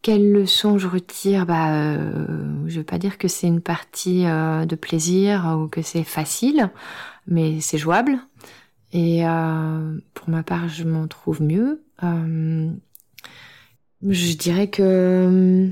Quelle 0.00 0.32
leçon 0.32 0.78
je 0.78 0.86
retire? 0.86 1.44
Bah, 1.44 1.74
euh, 1.74 2.64
je 2.66 2.78
veux 2.78 2.84
pas 2.84 2.98
dire 2.98 3.18
que 3.18 3.28
c'est 3.28 3.48
une 3.48 3.60
partie 3.60 4.26
euh, 4.26 4.64
de 4.64 4.76
plaisir 4.76 5.58
ou 5.58 5.68
que 5.68 5.82
c'est 5.82 6.04
facile, 6.04 6.70
mais 7.26 7.60
c'est 7.60 7.78
jouable. 7.78 8.18
Et 8.92 9.26
euh, 9.26 9.98
pour 10.14 10.30
ma 10.30 10.42
part, 10.42 10.68
je 10.68 10.84
m'en 10.84 11.08
trouve 11.08 11.42
mieux. 11.42 11.82
Je 14.02 14.34
dirais 14.36 14.70
que 14.70 15.68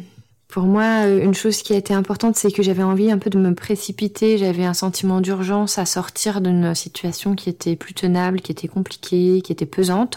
pour 0.56 0.64
moi, 0.64 1.04
euh, 1.04 1.22
une 1.22 1.34
chose 1.34 1.60
qui 1.60 1.74
a 1.74 1.76
été 1.76 1.92
importante, 1.92 2.34
c'est 2.34 2.50
que 2.50 2.62
j'avais 2.62 2.82
envie 2.82 3.10
un 3.10 3.18
peu 3.18 3.28
de 3.28 3.38
me 3.38 3.54
précipiter. 3.54 4.38
J'avais 4.38 4.64
un 4.64 4.72
sentiment 4.72 5.20
d'urgence 5.20 5.76
à 5.76 5.84
sortir 5.84 6.40
d'une 6.40 6.74
situation 6.74 7.34
qui 7.34 7.50
était 7.50 7.76
plus 7.76 7.92
tenable, 7.92 8.40
qui 8.40 8.52
était 8.52 8.66
compliquée, 8.66 9.42
qui 9.44 9.52
était 9.52 9.66
pesante. 9.66 10.16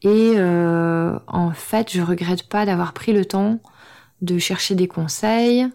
Et 0.00 0.32
euh, 0.36 1.18
en 1.26 1.50
fait, 1.50 1.92
je 1.92 2.00
regrette 2.00 2.48
pas 2.48 2.64
d'avoir 2.64 2.94
pris 2.94 3.12
le 3.12 3.26
temps 3.26 3.60
de 4.22 4.38
chercher 4.38 4.74
des 4.74 4.88
conseils 4.88 5.66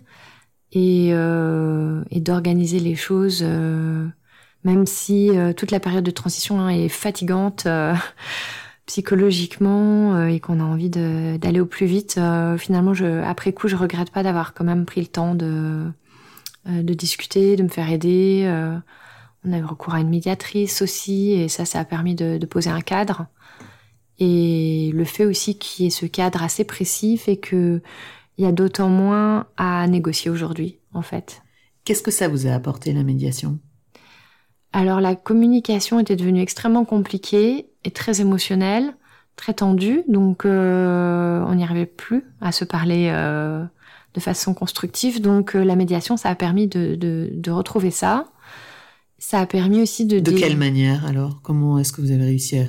et, 0.72 1.10
euh, 1.12 2.04
et 2.10 2.20
d'organiser 2.20 2.80
les 2.80 2.96
choses, 2.96 3.42
euh, 3.44 4.08
même 4.64 4.88
si 4.88 5.30
euh, 5.38 5.54
toute 5.54 5.70
la 5.70 5.80
période 5.80 6.04
de 6.04 6.10
transition 6.10 6.60
hein, 6.60 6.70
est 6.70 6.90
fatigante 6.90 7.68
psychologiquement 8.86 10.16
euh, 10.16 10.28
et 10.28 10.40
qu'on 10.40 10.60
a 10.60 10.64
envie 10.64 10.90
d'aller 10.90 11.60
au 11.60 11.66
plus 11.66 11.86
vite, 11.86 12.16
euh, 12.18 12.58
finalement, 12.58 12.94
je, 12.94 13.22
après 13.24 13.54
coup, 13.54 13.68
je 13.68 13.76
regrette 13.76 14.12
pas 14.12 14.24
d'avoir 14.24 14.54
quand 14.54 14.64
même 14.64 14.86
pris 14.86 15.02
le 15.02 15.08
temps 15.08 15.36
de, 15.36 15.92
euh, 16.68 16.84
de 16.84 16.94
discuter, 16.94 17.56
de 17.56 17.64
me 17.64 17.70
faire 17.70 17.90
aider. 17.90 18.44
on 19.46 19.54
a 19.54 19.58
eu 19.58 19.64
recours 19.64 19.94
à 19.94 20.00
une 20.00 20.10
médiatrice 20.10 20.82
aussi, 20.82 21.32
et 21.32 21.48
ça, 21.48 21.66
ça 21.66 21.80
a 21.80 21.86
permis 21.86 22.16
de, 22.16 22.38
de 22.38 22.46
poser 22.46 22.70
un 22.70 22.82
cadre. 22.82 23.28
Et 24.20 24.92
le 24.94 25.06
fait 25.06 25.26
aussi 25.26 25.58
qu'il 25.58 25.86
y 25.86 25.88
ait 25.88 25.92
ce 25.92 26.06
cadre 26.06 26.44
assez 26.44 26.64
précis 26.64 27.18
fait 27.18 27.38
que 27.38 27.82
il 28.38 28.46
y 28.46 28.48
a 28.48 28.52
d'autant 28.52 28.90
moins 28.90 29.48
à 29.58 29.88
négocier 29.88 30.32
aujourd'hui, 30.32 30.80
en 30.94 31.02
fait. 31.02 31.42
Qu'est-ce 31.86 32.02
que 32.02 32.12
ça 32.12 32.28
vous 32.28 32.48
a 32.48 32.52
apporté 32.52 32.94
la 32.94 33.04
médiation? 33.04 33.60
Alors 34.72 35.02
la 35.02 35.16
communication 35.16 36.00
était 36.00 36.16
devenue 36.16 36.42
extrêmement 36.42 36.86
compliquée 36.86 37.68
et 37.84 37.92
très 37.92 38.22
émotionnelle, 38.22 38.94
très 39.36 39.54
tendue, 39.54 40.04
donc 40.08 40.46
euh, 40.46 41.44
on 41.48 41.56
n'y 41.56 41.64
arrivait 41.64 41.86
plus 41.86 42.24
à 42.42 42.52
se 42.52 42.66
parler 42.66 43.10
euh, 43.12 43.64
de 44.14 44.20
façon 44.20 44.54
constructive. 44.54 45.22
Donc 45.22 45.56
euh, 45.56 45.64
la 45.64 45.76
médiation, 45.76 46.18
ça 46.18 46.30
a 46.30 46.36
permis 46.36 46.68
de, 46.68 46.96
de, 46.96 47.30
de, 47.32 47.52
retrouver 47.52 47.92
ça. 47.92 48.28
Ça 49.18 49.40
a 49.40 49.46
permis 49.46 49.82
aussi 49.82 50.06
de... 50.06 50.20
De 50.20 50.32
quelle 50.32 50.58
manière 50.58 51.06
alors? 51.06 51.42
Comment 51.42 51.80
est-ce 51.80 51.94
que 51.94 52.02
vous 52.02 52.12
avez 52.12 52.26
réussi 52.26 52.58
à, 52.58 52.66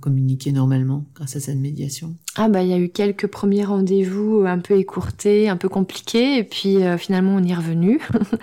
communiquer 0.00 0.52
normalement 0.52 1.06
grâce 1.14 1.34
à 1.34 1.40
cette 1.40 1.56
médiation? 1.56 2.14
Ah 2.36 2.48
bah 2.50 2.62
il 2.62 2.68
y 2.68 2.74
a 2.74 2.78
eu 2.78 2.90
quelques 2.90 3.26
premiers 3.26 3.64
rendez-vous 3.64 4.44
un 4.46 4.58
peu 4.58 4.78
écourtés, 4.78 5.48
un 5.48 5.56
peu 5.56 5.70
compliqués, 5.70 6.36
et 6.36 6.44
puis 6.44 6.76
finalement 6.98 7.36
on 7.36 7.42
y 7.42 7.52
est 7.52 7.54
revenu. 7.54 8.00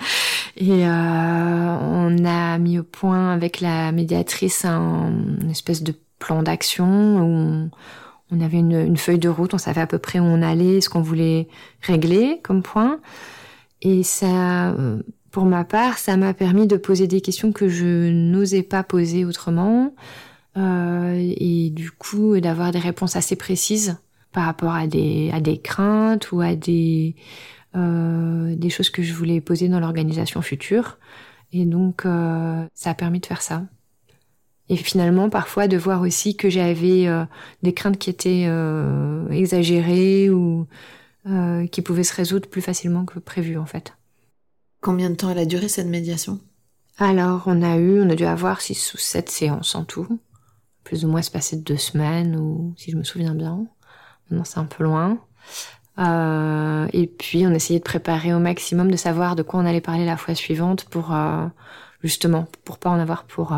et 0.57 0.85
on 0.87 2.25
a 2.25 2.57
mis 2.57 2.79
au 2.79 2.83
point 2.83 3.31
avec 3.31 3.61
la 3.61 3.91
médiatrice 3.91 4.65
un, 4.65 5.13
une 5.43 5.51
espèce 5.51 5.83
de 5.83 5.93
plan 6.21 6.43
d'action 6.43 7.17
où 7.17 7.69
on, 8.31 8.41
avait 8.41 8.59
une, 8.59 8.95
feuille 8.95 9.19
de 9.19 9.29
route, 9.29 9.53
on 9.53 9.57
savait 9.57 9.81
à 9.81 9.87
peu 9.87 9.97
près 9.97 10.19
où 10.19 10.23
on 10.23 10.41
allait, 10.41 10.79
ce 10.79 10.89
qu'on 10.89 11.01
voulait 11.01 11.49
régler 11.81 12.39
comme 12.43 12.63
point. 12.63 12.99
Et 13.81 14.03
ça, 14.03 14.75
pour 15.31 15.45
ma 15.45 15.63
part, 15.63 15.97
ça 15.97 16.17
m'a 16.17 16.33
permis 16.33 16.67
de 16.67 16.77
poser 16.77 17.07
des 17.07 17.21
questions 17.21 17.51
que 17.51 17.67
je 17.67 18.09
n'osais 18.11 18.63
pas 18.63 18.83
poser 18.83 19.25
autrement. 19.25 19.93
Euh, 20.57 21.33
et 21.37 21.69
du 21.69 21.91
coup, 21.91 22.39
d'avoir 22.39 22.71
des 22.71 22.79
réponses 22.79 23.15
assez 23.15 23.37
précises 23.37 23.97
par 24.33 24.45
rapport 24.45 24.73
à 24.73 24.87
des, 24.87 25.31
à 25.33 25.39
des 25.39 25.57
craintes 25.57 26.31
ou 26.31 26.41
à 26.41 26.55
des, 26.55 27.15
euh, 27.75 28.55
des 28.55 28.69
choses 28.69 28.89
que 28.89 29.01
je 29.01 29.13
voulais 29.13 29.39
poser 29.41 29.69
dans 29.69 29.79
l'organisation 29.79 30.41
future. 30.41 30.97
Et 31.53 31.65
donc, 31.65 32.05
euh, 32.05 32.65
ça 32.73 32.91
a 32.91 32.93
permis 32.93 33.19
de 33.19 33.25
faire 33.25 33.41
ça. 33.41 33.63
Et 34.71 34.77
finalement, 34.77 35.29
parfois, 35.29 35.67
de 35.67 35.75
voir 35.75 35.99
aussi 35.99 36.37
que 36.37 36.49
j'avais 36.49 37.05
euh, 37.05 37.25
des 37.61 37.73
craintes 37.73 37.97
qui 37.97 38.09
étaient 38.09 38.45
euh, 38.47 39.27
exagérées 39.29 40.29
ou 40.29 40.65
euh, 41.27 41.67
qui 41.67 41.81
pouvaient 41.81 42.05
se 42.05 42.15
résoudre 42.15 42.47
plus 42.47 42.61
facilement 42.61 43.03
que 43.03 43.19
prévu, 43.19 43.57
en 43.57 43.65
fait. 43.65 43.93
Combien 44.79 45.09
de 45.09 45.15
temps 45.15 45.29
elle 45.29 45.39
a 45.39 45.45
duré 45.45 45.67
cette 45.67 45.87
médiation? 45.87 46.39
Alors, 46.97 47.43
on 47.47 47.61
a 47.61 47.75
eu, 47.79 48.01
on 48.01 48.09
a 48.09 48.15
dû 48.15 48.23
avoir 48.23 48.61
six 48.61 48.93
ou 48.93 48.97
sept 48.97 49.29
séances 49.29 49.75
en 49.75 49.83
tout. 49.83 50.21
Plus 50.85 51.03
ou 51.03 51.09
moins 51.09 51.21
se 51.21 51.31
passer 51.31 51.57
deux 51.57 51.75
semaines, 51.75 52.37
ou 52.37 52.73
si 52.77 52.91
je 52.91 52.95
me 52.95 53.03
souviens 53.03 53.35
bien. 53.35 53.67
Maintenant, 54.29 54.45
c'est 54.45 54.59
un 54.59 54.65
peu 54.65 54.85
loin. 54.85 55.19
Et 56.93 57.07
puis, 57.07 57.45
on 57.45 57.51
essayait 57.51 57.79
de 57.79 57.83
préparer 57.83 58.33
au 58.33 58.39
maximum, 58.39 58.89
de 58.89 58.95
savoir 58.95 59.35
de 59.35 59.43
quoi 59.43 59.59
on 59.59 59.65
allait 59.65 59.81
parler 59.81 60.05
la 60.05 60.15
fois 60.15 60.33
suivante 60.33 60.85
pour, 60.85 61.13
justement, 62.01 62.47
pour 62.63 62.77
pas 62.77 62.89
en 62.89 62.99
avoir 62.99 63.25
pour 63.25 63.53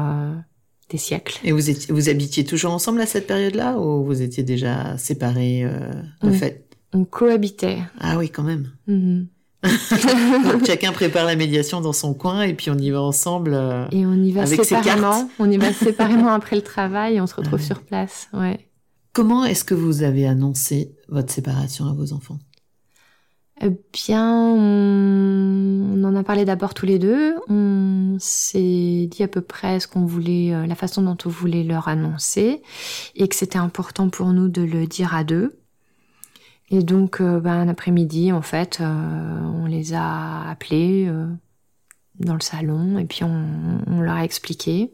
des 0.94 1.00
siècles. 1.00 1.40
Et 1.44 1.52
vous, 1.52 1.70
étiez, 1.70 1.92
vous 1.92 2.08
habitiez 2.08 2.46
toujours 2.46 2.72
ensemble 2.72 3.02
à 3.02 3.08
cette 3.08 3.26
période-là 3.26 3.78
ou 3.80 4.04
vous 4.06 4.22
étiez 4.22 4.44
déjà 4.44 4.96
séparés 4.98 5.64
euh, 5.66 5.92
de 6.22 6.32
fait? 6.32 6.68
On 6.94 7.04
cohabitait. 7.04 7.80
Ah 8.00 8.18
oui, 8.20 8.30
quand 8.30 8.44
même. 8.44 8.70
Donc, 8.88 10.66
chacun 10.68 10.92
prépare 10.92 11.26
la 11.26 11.36
médiation 11.36 11.82
dans 11.82 11.94
son 11.94 12.14
coin 12.14 12.44
et 12.44 12.54
puis 12.54 12.70
on 12.70 12.78
y 12.78 12.92
va 12.92 13.02
ensemble. 13.02 13.54
Euh, 13.56 13.88
et 13.92 14.06
on 14.06 14.14
y 14.14 14.32
va 14.32 14.44
avec 14.44 14.64
séparément. 14.64 15.30
On 15.40 15.50
y 15.50 15.58
va 15.58 15.74
séparément 15.74 16.30
après 16.30 16.56
le 16.56 16.62
travail 16.62 17.16
et 17.16 17.22
on 17.22 17.28
se 17.28 17.36
retrouve 17.36 17.62
sur 17.62 17.82
place. 17.82 18.28
Ouais. 18.34 18.60
Comment 19.14 19.46
est-ce 19.46 19.64
que 19.64 19.74
vous 19.74 20.04
avez 20.04 20.28
annoncé 20.28 20.96
votre 21.10 21.32
séparation 21.34 21.88
à 21.88 21.94
vos 21.94 22.14
enfants? 22.14 22.38
Eh 23.62 23.70
bien, 23.94 24.34
on 24.34 26.04
en 26.04 26.16
a 26.16 26.24
parlé 26.24 26.44
d'abord 26.44 26.74
tous 26.74 26.86
les 26.86 27.00
deux. 27.00 27.36
On 27.50 28.18
s'est 28.20 29.08
dit 29.12 29.24
à 29.24 29.28
peu 29.28 29.42
près 29.42 29.80
ce 29.80 29.88
qu'on 29.88 30.06
voulait, 30.06 30.54
euh, 30.54 30.66
la 30.66 30.76
façon 30.76 31.02
dont 31.04 31.18
on 31.26 31.30
voulait 31.30 31.64
leur 31.64 31.88
annoncer, 31.88 32.62
et 33.16 33.28
que 33.28 33.36
c'était 33.36 33.60
important 33.60 34.10
pour 34.10 34.34
nous 34.34 34.50
de 34.50 34.64
le 34.64 34.88
dire 34.88 35.16
à 35.16 35.24
deux. 35.24 35.60
Et 36.70 36.82
donc, 36.84 37.22
euh, 37.22 37.40
ben, 37.40 37.54
un 37.54 37.68
après-midi, 37.68 38.32
en 38.32 38.42
fait, 38.42 38.80
euh, 38.82 39.40
on 39.42 39.66
les 39.68 39.94
a 39.94 40.50
appelés 40.50 41.12
dans 42.20 42.34
le 42.34 42.42
salon, 42.42 42.98
et 42.98 43.06
puis 43.06 43.24
on, 43.24 43.82
on, 43.88 44.02
leur 44.02 44.16
a 44.16 44.26
expliqué. 44.26 44.94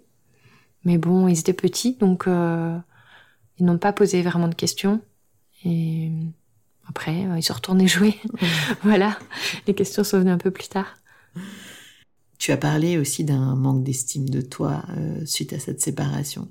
Mais 0.83 0.97
bon, 0.97 1.27
ils 1.27 1.39
étaient 1.39 1.53
petits, 1.53 1.95
donc 1.95 2.25
ils 2.27 3.65
n'ont 3.65 3.77
pas 3.77 3.93
posé 3.93 4.21
vraiment 4.21 4.47
de 4.47 4.55
questions. 4.55 5.01
Et 5.65 6.11
après, 6.89 7.25
euh, 7.25 7.37
ils 7.37 7.43
sont 7.43 7.53
retournés 7.53 7.87
jouer. 7.87 8.15
voilà, 8.83 9.17
les 9.67 9.73
questions 9.73 10.03
sont 10.03 10.19
venues 10.19 10.31
un 10.31 10.37
peu 10.37 10.51
plus 10.51 10.67
tard. 10.67 10.95
Tu 12.39 12.51
as 12.51 12.57
parlé 12.57 12.97
aussi 12.97 13.23
d'un 13.23 13.55
manque 13.55 13.83
d'estime 13.83 14.29
de 14.29 14.41
toi 14.41 14.83
euh, 14.97 15.25
suite 15.25 15.53
à 15.53 15.59
cette 15.59 15.81
séparation. 15.81 16.47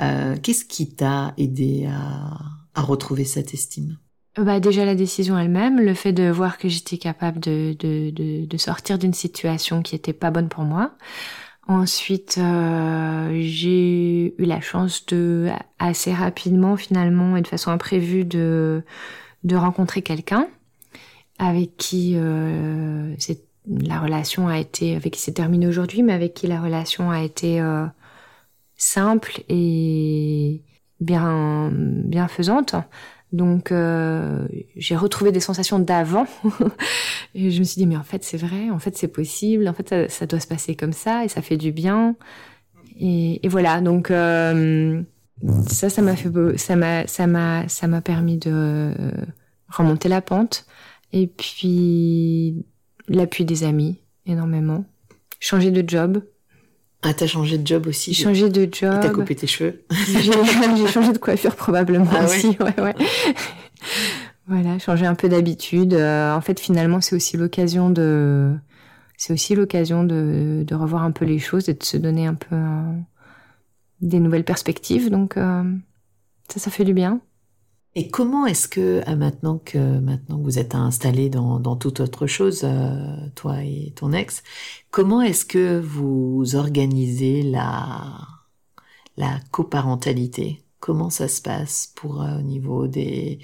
Euh, 0.00 0.36
Qu'est-ce 0.42 0.64
qui 0.64 0.94
t'a 0.94 1.34
aidé 1.38 1.86
à, 1.90 2.38
à, 2.74 2.82
retrouver 2.82 3.24
cette 3.24 3.54
estime? 3.54 3.98
Bah 4.36 4.60
déjà 4.60 4.86
la 4.86 4.94
décision 4.94 5.38
elle-même, 5.38 5.78
le 5.78 5.92
fait 5.92 6.12
de 6.12 6.30
voir 6.30 6.56
que 6.56 6.68
j'étais 6.68 6.96
capable 6.96 7.38
de, 7.40 7.76
de, 7.78 8.10
de, 8.10 8.46
de 8.46 8.56
sortir 8.56 8.98
d'une 8.98 9.12
situation 9.12 9.82
qui 9.82 9.94
était 9.94 10.14
pas 10.14 10.30
bonne 10.30 10.48
pour 10.48 10.64
moi. 10.64 10.96
Ensuite, 11.68 12.38
euh, 12.38 13.30
j'ai 13.40 14.34
eu 14.36 14.44
la 14.44 14.60
chance 14.60 15.06
de 15.06 15.48
assez 15.78 16.12
rapidement 16.12 16.76
finalement 16.76 17.36
et 17.36 17.42
de 17.42 17.46
façon 17.46 17.70
imprévue 17.70 18.24
de 18.24 18.82
de 19.44 19.56
rencontrer 19.56 20.02
quelqu'un 20.02 20.48
avec 21.38 21.76
qui 21.76 22.14
euh, 22.16 23.14
la 23.66 24.00
relation 24.00 24.48
a 24.48 24.58
été, 24.58 24.96
avec 24.96 25.14
qui 25.14 25.20
c'est 25.20 25.32
terminé 25.32 25.66
aujourd'hui, 25.66 26.02
mais 26.02 26.12
avec 26.12 26.34
qui 26.34 26.46
la 26.46 26.60
relation 26.60 27.10
a 27.10 27.22
été 27.22 27.60
euh, 27.60 27.86
simple 28.76 29.42
et 29.48 30.62
bien 31.00 31.70
bienfaisante. 31.72 32.74
Donc 33.32 33.72
euh, 33.72 34.46
j'ai 34.76 34.94
retrouvé 34.94 35.32
des 35.32 35.40
sensations 35.40 35.78
d'avant 35.78 36.26
et 37.34 37.50
je 37.50 37.58
me 37.60 37.64
suis 37.64 37.78
dit 37.78 37.86
mais 37.86 37.96
en 37.96 38.02
fait 38.02 38.22
c'est 38.24 38.36
vrai, 38.36 38.68
en 38.70 38.78
fait 38.78 38.96
c'est 38.96 39.08
possible, 39.08 39.68
en 39.68 39.72
fait 39.72 40.10
ça, 40.10 40.26
doit 40.26 40.40
se 40.40 40.46
passer 40.46 40.76
comme 40.76 40.92
ça 40.92 41.24
et 41.24 41.28
ça 41.28 41.40
fait 41.40 41.56
du 41.56 41.72
bien 41.72 42.14
et, 43.00 43.44
et 43.44 43.48
voilà 43.48 43.80
donc 43.80 44.10
euh, 44.10 45.02
ça 45.68 45.88
ça 45.88 46.02
m'a 46.02 46.16
fait 46.16 46.28
beau, 46.28 46.56
ça 46.56 46.76
m'a 46.76 47.06
ça 47.06 47.26
m'a 47.26 47.68
ça 47.68 47.86
m'a 47.86 48.00
permis 48.00 48.38
de 48.38 48.92
remonter 49.68 50.08
la 50.08 50.20
pente 50.20 50.66
et 51.12 51.26
puis 51.26 52.64
l'appui 53.08 53.44
des 53.44 53.64
amis, 53.64 53.98
énormément. 54.26 54.84
Changer 55.40 55.70
de 55.70 55.88
job. 55.88 56.22
Ah, 57.02 57.12
t'as 57.14 57.26
changé 57.26 57.58
de 57.58 57.66
job 57.66 57.88
aussi 57.88 58.14
Changé 58.14 58.48
de 58.48 58.68
job. 58.72 59.00
T'as 59.02 59.10
coupé 59.10 59.34
tes 59.34 59.48
cheveux 59.48 59.84
J'ai 60.06 60.86
changé 60.86 61.12
de 61.12 61.18
coiffure 61.18 61.56
probablement 61.56 62.08
ah 62.12 62.24
aussi, 62.24 62.56
ouais, 62.60 62.80
ouais. 62.80 62.94
voilà, 64.46 64.78
changer 64.78 65.06
un 65.06 65.16
peu 65.16 65.28
d'habitude. 65.28 65.94
Euh, 65.94 66.32
en 66.32 66.40
fait, 66.40 66.60
finalement, 66.60 67.00
c'est 67.00 67.16
aussi 67.16 67.36
l'occasion 67.36 67.90
de, 67.90 68.54
c'est 69.16 69.32
aussi 69.32 69.56
l'occasion 69.56 70.04
de, 70.04 70.62
de, 70.64 70.74
revoir 70.76 71.02
un 71.02 71.10
peu 71.10 71.24
les 71.24 71.40
choses 71.40 71.68
et 71.68 71.74
de 71.74 71.82
se 71.82 71.96
donner 71.96 72.26
un 72.26 72.34
peu 72.34 72.54
euh, 72.54 72.92
des 74.02 74.20
nouvelles 74.20 74.44
perspectives. 74.44 75.10
Donc, 75.10 75.36
euh, 75.36 75.64
ça, 76.48 76.60
ça 76.60 76.70
fait 76.70 76.84
du 76.84 76.94
bien. 76.94 77.20
Et 77.94 78.08
comment 78.08 78.46
est-ce 78.46 78.68
que, 78.68 79.02
maintenant 79.14 79.58
que 79.58 79.98
maintenant 79.98 80.38
que 80.38 80.44
vous 80.44 80.58
êtes 80.58 80.74
installé 80.74 81.28
dans, 81.28 81.60
dans 81.60 81.76
toute 81.76 82.00
autre 82.00 82.26
chose, 82.26 82.62
euh, 82.64 83.28
toi 83.34 83.62
et 83.62 83.92
ton 83.94 84.12
ex, 84.12 84.42
comment 84.90 85.20
est-ce 85.20 85.44
que 85.44 85.78
vous 85.78 86.56
organisez 86.56 87.42
la 87.42 88.18
la 89.18 89.40
coparentalité? 89.50 90.62
Comment 90.82 91.10
ça 91.10 91.28
se 91.28 91.40
passe 91.40 91.92
pour 91.96 92.22
euh, 92.22 92.38
au 92.38 92.42
niveau 92.42 92.86
des 92.86 93.38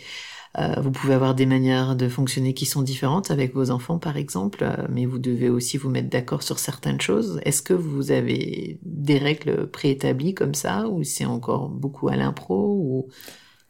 euh, 0.58 0.74
vous 0.80 0.90
pouvez 0.90 1.14
avoir 1.14 1.34
des 1.34 1.46
manières 1.46 1.94
de 1.94 2.08
fonctionner 2.08 2.52
qui 2.52 2.66
sont 2.66 2.82
différentes 2.82 3.30
avec 3.30 3.54
vos 3.54 3.70
enfants, 3.70 3.98
par 3.98 4.16
exemple, 4.16 4.66
mais 4.88 5.06
vous 5.06 5.18
devez 5.18 5.50
aussi 5.50 5.76
vous 5.76 5.90
mettre 5.90 6.08
d'accord 6.08 6.42
sur 6.42 6.58
certaines 6.58 7.00
choses. 7.00 7.38
Est-ce 7.44 7.62
que 7.62 7.74
vous 7.74 8.10
avez 8.10 8.80
des 8.82 9.18
règles 9.18 9.70
préétablies 9.70 10.34
comme 10.34 10.54
ça, 10.54 10.88
ou 10.88 11.04
c'est 11.04 11.26
encore 11.26 11.68
beaucoup 11.68 12.08
à 12.08 12.16
l'impro, 12.16 12.74
ou 12.80 13.08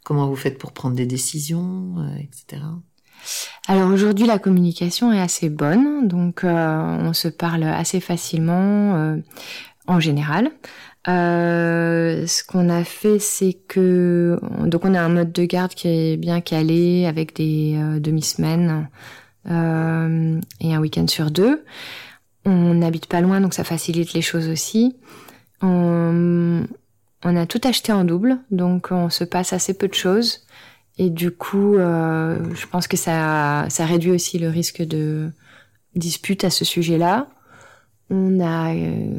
Comment 0.09 0.27
vous 0.27 0.37
faites 0.37 0.57
pour 0.57 0.73
prendre 0.73 0.97
des 0.97 1.05
décisions, 1.05 1.97
euh, 1.99 2.17
etc. 2.17 2.63
Alors 3.67 3.91
aujourd'hui, 3.91 4.27
la 4.27 4.39
communication 4.39 5.13
est 5.13 5.21
assez 5.21 5.51
bonne, 5.51 6.09
donc 6.09 6.45
euh, 6.45 6.99
on 7.03 7.13
se 7.13 7.29
parle 7.29 7.65
assez 7.65 8.01
facilement 8.01 8.95
euh, 8.97 9.17
en 9.87 10.01
général. 10.01 10.51
Ce 11.09 12.45
qu'on 12.45 12.69
a 12.69 12.85
fait, 12.85 13.19
c'est 13.19 13.55
que 13.67 14.39
donc 14.65 14.85
on 14.85 14.95
a 14.95 15.01
un 15.01 15.09
mode 15.09 15.33
de 15.33 15.45
garde 15.45 15.75
qui 15.75 15.89
est 15.89 16.17
bien 16.17 16.41
calé 16.41 17.07
avec 17.07 17.35
des 17.35 17.79
demi-semaines 17.99 18.89
et 19.47 19.51
un 19.51 20.79
week-end 20.81 21.07
sur 21.07 21.31
deux. 21.31 21.65
On 22.45 22.75
n'habite 22.75 23.07
pas 23.07 23.21
loin, 23.21 23.41
donc 23.41 23.55
ça 23.55 23.65
facilite 23.65 24.13
les 24.13 24.23
choses 24.23 24.49
aussi. 24.49 24.97
On, 25.61 26.65
on 27.25 27.37
a 27.37 27.47
tout 27.47 27.61
acheté 27.65 27.93
en 27.93 28.05
double, 28.05 28.39
donc 28.51 28.89
on 28.91 29.11
se 29.11 29.25
passe 29.25 29.53
assez 29.53 29.75
peu 29.75 29.89
de 29.89 29.95
choses. 29.95 30.47
Et 30.99 31.11
du 31.11 31.31
coup, 31.31 31.77
euh, 31.77 32.39
je 32.55 32.67
pense 32.67 32.89
que 32.89 32.97
ça, 32.97 33.67
ça 33.69 33.87
réduit 33.87 34.11
aussi 34.11 34.39
le 34.39 34.49
risque 34.49 34.83
de 34.83 35.31
dispute 35.95 36.45
à 36.45 36.51
ce 36.51 36.65
sujet-là. 36.65 37.29
On 38.11 38.41
a 38.41 38.75
euh, 38.75 39.11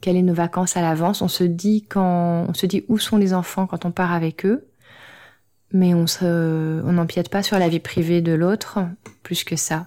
calé 0.00 0.22
nos 0.22 0.34
vacances 0.34 0.76
à 0.76 0.82
l'avance. 0.82 1.22
On 1.22 1.28
se 1.28 1.44
dit 1.44 1.84
quand, 1.88 2.46
on 2.48 2.54
se 2.54 2.66
dit 2.66 2.84
où 2.88 2.98
sont 2.98 3.16
les 3.16 3.34
enfants 3.34 3.66
quand 3.66 3.84
on 3.84 3.90
part 3.90 4.12
avec 4.12 4.46
eux, 4.46 4.66
mais 5.72 5.94
on 5.94 6.06
se, 6.06 6.82
on 6.84 6.92
n'empiète 6.92 7.28
pas 7.28 7.42
sur 7.42 7.58
la 7.58 7.68
vie 7.68 7.80
privée 7.80 8.20
de 8.20 8.32
l'autre 8.32 8.80
plus 9.22 9.44
que 9.44 9.56
ça. 9.56 9.86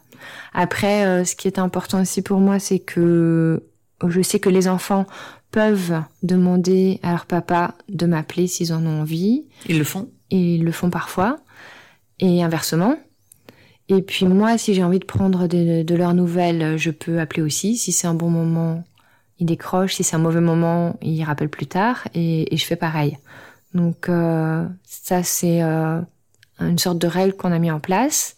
Après, 0.54 1.06
euh, 1.06 1.26
ce 1.26 1.36
qui 1.36 1.48
est 1.48 1.60
important 1.60 2.02
aussi 2.02 2.22
pour 2.22 2.40
moi, 2.40 2.60
c'est 2.60 2.80
que 2.80 3.64
je 4.08 4.22
sais 4.22 4.40
que 4.40 4.50
les 4.50 4.68
enfants 4.68 5.06
peuvent 5.52 6.02
demander 6.24 7.00
à 7.04 7.12
leur 7.12 7.26
papa 7.26 7.76
de 7.90 8.06
m'appeler 8.06 8.48
s'ils 8.48 8.74
en 8.74 8.86
ont 8.86 9.02
envie. 9.02 9.46
Ils 9.68 9.78
le 9.78 9.84
font 9.84 10.10
Et 10.30 10.56
ils 10.56 10.64
le 10.64 10.72
font 10.72 10.90
parfois. 10.90 11.40
Et 12.20 12.44
inversement. 12.44 12.96
Et 13.94 14.02
puis 14.02 14.26
moi, 14.26 14.58
si 14.58 14.74
j'ai 14.74 14.84
envie 14.84 15.00
de 15.00 15.06
prendre 15.06 15.48
de, 15.48 15.96
leurs 15.96 16.14
nouvelles, 16.14 16.78
je 16.78 16.92
peux 16.92 17.20
appeler 17.20 17.42
aussi. 17.42 17.76
Si 17.76 17.92
c'est 17.92 18.08
un 18.08 18.14
bon 18.14 18.30
moment, 18.30 18.86
ils 19.40 19.46
décrochent. 19.46 19.96
Si 19.96 20.04
c'est 20.04 20.16
un 20.16 20.20
mauvais 20.20 20.40
moment, 20.40 20.98
ils 21.02 21.24
rappellent 21.24 21.50
plus 21.50 21.68
tard. 21.68 22.08
Et, 22.16 22.48
je 22.56 22.64
fais 22.64 22.78
pareil. 22.78 23.18
Donc 23.74 24.08
euh, 24.08 24.66
ça, 24.86 25.24
c'est 25.24 25.62
euh, 25.62 26.00
une 26.62 26.80
sorte 26.80 27.00
de 27.00 27.08
règle 27.08 27.34
qu'on 27.34 27.52
a 27.52 27.60
mis 27.60 27.70
en 27.70 27.82
place. 27.82 28.38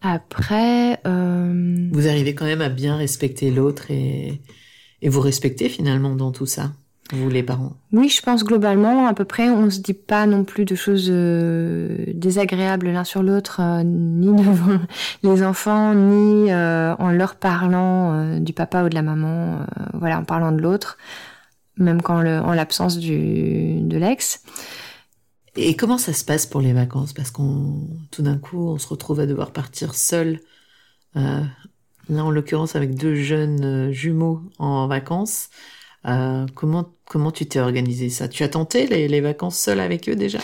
Après... 0.00 1.00
Euh... 1.06 1.88
Vous 1.92 2.06
arrivez 2.06 2.34
quand 2.36 2.44
même 2.44 2.60
à 2.60 2.68
bien 2.68 2.96
respecter 2.96 3.50
l'autre 3.50 3.90
et 3.90 4.40
et 5.02 5.08
vous 5.08 5.20
respectez 5.20 5.68
finalement 5.68 6.14
dans 6.14 6.30
tout 6.30 6.46
ça, 6.46 6.72
vous 7.10 7.28
les 7.28 7.42
parents 7.42 7.74
Oui, 7.92 8.08
je 8.08 8.22
pense 8.22 8.44
globalement, 8.44 9.06
à 9.06 9.14
peu 9.14 9.24
près, 9.24 9.50
on 9.50 9.68
se 9.70 9.80
dit 9.80 9.94
pas 9.94 10.26
non 10.26 10.44
plus 10.44 10.64
de 10.64 10.74
choses 10.74 11.08
euh, 11.10 12.04
désagréables 12.14 12.90
l'un 12.90 13.04
sur 13.04 13.22
l'autre, 13.22 13.60
euh, 13.60 13.82
ni 13.82 14.26
devant 14.42 14.78
les 15.22 15.42
enfants, 15.42 15.94
ni 15.94 16.50
euh, 16.50 16.94
en 16.98 17.10
leur 17.10 17.36
parlant 17.36 18.38
du 18.38 18.52
papa 18.52 18.84
ou 18.84 18.88
de 18.88 18.94
la 18.94 19.02
maman, 19.02 19.66
voilà, 19.94 20.18
en 20.18 20.24
parlant 20.24 20.52
de 20.52 20.60
l'autre, 20.60 20.96
même 21.76 22.00
quand 22.00 22.22
le, 22.22 22.38
en 22.40 22.52
l'absence 22.52 22.98
du 22.98 23.80
de 23.80 23.96
l'ex. 23.98 24.42
Et 25.54 25.76
comment 25.76 25.98
ça 25.98 26.14
se 26.14 26.24
passe 26.24 26.46
pour 26.46 26.62
les 26.62 26.72
vacances? 26.72 27.12
Parce 27.12 27.30
qu'on 27.30 27.88
tout 28.10 28.22
d'un 28.22 28.38
coup, 28.38 28.70
on 28.70 28.78
se 28.78 28.88
retrouve 28.88 29.20
à 29.20 29.26
devoir 29.26 29.52
partir 29.52 29.94
seul 29.94 30.40
là 31.14 32.24
en 32.24 32.30
l'occurrence 32.30 32.74
avec 32.74 32.94
deux 32.94 33.14
jeunes 33.14 33.92
jumeaux 33.92 34.40
en 34.58 34.86
vacances. 34.86 35.50
Euh, 36.06 36.46
comment 36.54 36.86
comment 37.04 37.30
tu 37.30 37.46
t'es 37.46 37.60
organisé 37.60 38.08
ça? 38.10 38.28
Tu 38.28 38.42
as 38.42 38.48
tenté 38.48 38.86
les, 38.86 39.08
les 39.08 39.20
vacances 39.20 39.58
seules 39.58 39.80
avec 39.80 40.08
eux 40.08 40.16
déjà? 40.16 40.38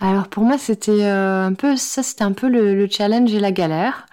Alors 0.00 0.28
pour 0.28 0.44
moi 0.44 0.58
c'était 0.58 1.04
euh, 1.04 1.46
un 1.46 1.54
peu 1.54 1.76
ça 1.76 2.02
c'était 2.02 2.24
un 2.24 2.32
peu 2.32 2.48
le, 2.48 2.74
le, 2.74 2.88
challenge 2.88 3.32
et 3.34 3.40
la 3.40 3.52
galère. 3.52 4.06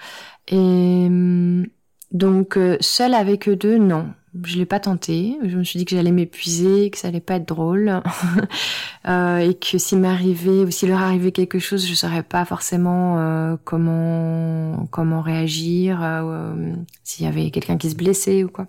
Et 0.48 0.56
hum, 0.56 1.68
donc 2.12 2.58
euh, 2.58 2.78
seule 2.82 3.14
avec 3.14 3.48
eux 3.48 3.56
deux 3.56 3.78
non 3.78 4.14
je 4.44 4.58
l'ai 4.58 4.65
pas 4.65 4.80
tenté. 4.80 5.38
Je 5.44 5.58
me 5.58 5.63
suis 5.63 5.78
dit 5.78 5.86
que 5.86 5.96
j'allais 5.96 6.12
m'épuiser, 6.12 6.89
que 6.89 6.98
ça 6.98 7.08
allait 7.08 7.20
pas 7.20 7.36
être 7.36 7.48
drôle, 7.48 8.02
euh, 9.08 9.38
et 9.38 9.54
que 9.56 9.78
s'il 9.78 10.00
m'arrivait 10.00 10.63
ou 10.63 10.72
s'il 10.72 10.89
leur 10.89 11.02
arrivait 11.02 11.32
quelque 11.32 11.60
chose, 11.60 11.88
je 11.88 11.94
saurais 11.94 12.24
pas 12.24 12.46
forcément 12.46 13.18
euh, 13.20 13.56
comment 13.63 14.88
comment 14.92 15.22
réagir, 15.22 16.00
euh, 16.04 16.74
s'il 17.04 17.26
y 17.26 17.30
avait 17.30 17.50
quelqu'un 17.52 17.78
qui 17.78 17.89
se 17.89 17.96
blessait 17.96 18.44
ou 18.44 18.50
quoi. 18.50 18.68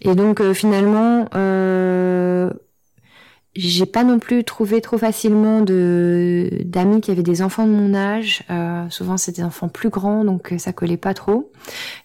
Et 0.00 0.14
donc 0.14 0.40
euh, 0.40 0.54
finalement, 0.54 1.28
euh, 1.34 2.50
j'ai 3.54 3.86
pas 3.86 4.02
non 4.02 4.18
plus 4.18 4.44
trouvé 4.44 4.80
trop 4.80 4.96
facilement 4.96 5.60
de 5.60 6.48
d'amis 6.64 7.00
qui 7.00 7.10
avaient 7.10 7.22
des 7.22 7.42
enfants 7.42 7.66
de 7.66 7.72
mon 7.72 7.94
âge. 7.94 8.44
Euh, 8.50 8.88
souvent, 8.88 9.16
c'est 9.16 9.36
des 9.36 9.42
enfants 9.42 9.68
plus 9.68 9.90
grands, 9.90 10.24
donc 10.24 10.52
euh, 10.52 10.58
ça 10.58 10.72
collait 10.72 10.96
pas 10.96 11.12
trop. 11.12 11.52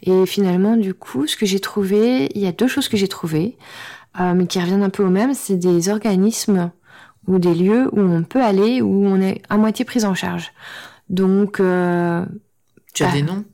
Et 0.04 0.26
finalement, 0.26 0.76
du 0.76 0.94
coup, 0.94 1.26
ce 1.26 1.38
que 1.38 1.46
j'ai 1.46 1.60
trouvé, 1.60 2.30
il 2.36 2.42
y 2.42 2.48
a 2.48 2.52
deux 2.52 2.68
choses 2.68 2.90
que 2.90 2.98
j'ai 2.98 3.08
trouvées, 3.08 3.58
euh, 4.20 4.34
mais 4.34 4.46
qui 4.48 4.60
reviennent 4.60 4.84
un 4.84 4.90
peu 4.90 5.04
au 5.04 5.10
même. 5.10 5.34
C'est 5.34 5.56
des 5.56 5.90
organismes 5.90 6.72
ou 7.28 7.40
des 7.40 7.54
lieux 7.54 7.90
où 7.94 8.00
on 8.00 8.24
peut 8.24 8.44
aller, 8.44 8.82
où 8.82 9.06
on 9.06 9.22
est 9.22 9.42
à 9.50 9.58
moitié 9.58 9.86
pris 9.86 10.06
en 10.06 10.16
charge. 10.16 10.52
Donc, 11.10 11.60
euh, 11.60 12.26
tu 12.94 13.04
as 13.04 13.12
des 13.12 13.22
bah, 13.22 13.34
noms? 13.34 13.46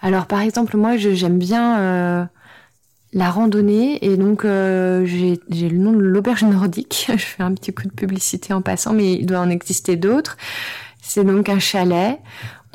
Alors, 0.00 0.26
par 0.26 0.40
exemple, 0.40 0.76
moi, 0.76 0.96
j'aime 0.96 1.38
bien 1.38 1.78
euh, 1.78 2.24
la 3.16 3.30
randonnée 3.30 4.04
et 4.04 4.18
donc 4.18 4.44
euh, 4.44 5.06
j'ai 5.06 5.68
le 5.68 5.78
nom 5.78 5.92
de 5.92 6.02
l'auberge 6.02 6.44
nordique. 6.44 7.06
Je 7.10 7.16
fais 7.16 7.42
un 7.42 7.54
petit 7.54 7.72
coup 7.72 7.84
de 7.84 7.92
publicité 7.92 8.52
en 8.52 8.60
passant, 8.60 8.92
mais 8.92 9.14
il 9.14 9.24
doit 9.24 9.40
en 9.40 9.48
exister 9.48 9.96
d'autres. 9.96 10.36
C'est 11.00 11.24
donc 11.24 11.48
un 11.48 11.58
chalet. 11.58 12.20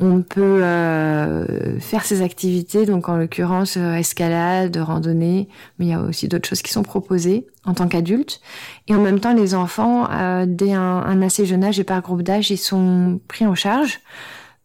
on 0.00 0.22
peut 0.22 0.64
euh, 0.64 1.78
faire 1.78 2.04
ces 2.04 2.22
activités, 2.22 2.86
donc 2.86 3.08
en 3.08 3.16
l'occurrence 3.16 3.76
euh, 3.76 3.94
escalade, 3.94 4.76
randonnée, 4.76 5.48
mais 5.78 5.86
il 5.86 5.88
y 5.90 5.94
a 5.94 6.00
aussi 6.00 6.26
d'autres 6.26 6.48
choses 6.48 6.62
qui 6.62 6.72
sont 6.72 6.82
proposées 6.82 7.46
en 7.64 7.74
tant 7.74 7.86
qu'adulte. 7.86 8.40
Et 8.88 8.96
en 8.96 9.00
même 9.00 9.20
temps, 9.20 9.34
les 9.34 9.54
enfants, 9.54 10.08
dès 10.46 10.72
un, 10.72 10.80
un, 10.80 11.22
assez 11.22 11.46
jeune 11.46 11.62
âge 11.62 11.78
et 11.78 11.84
par 11.84 12.02
groupe 12.02 12.22
d'âge, 12.22 12.50
ils 12.50 12.58
sont 12.58 13.20
pris 13.28 13.46
en 13.46 13.54
charge 13.54 14.00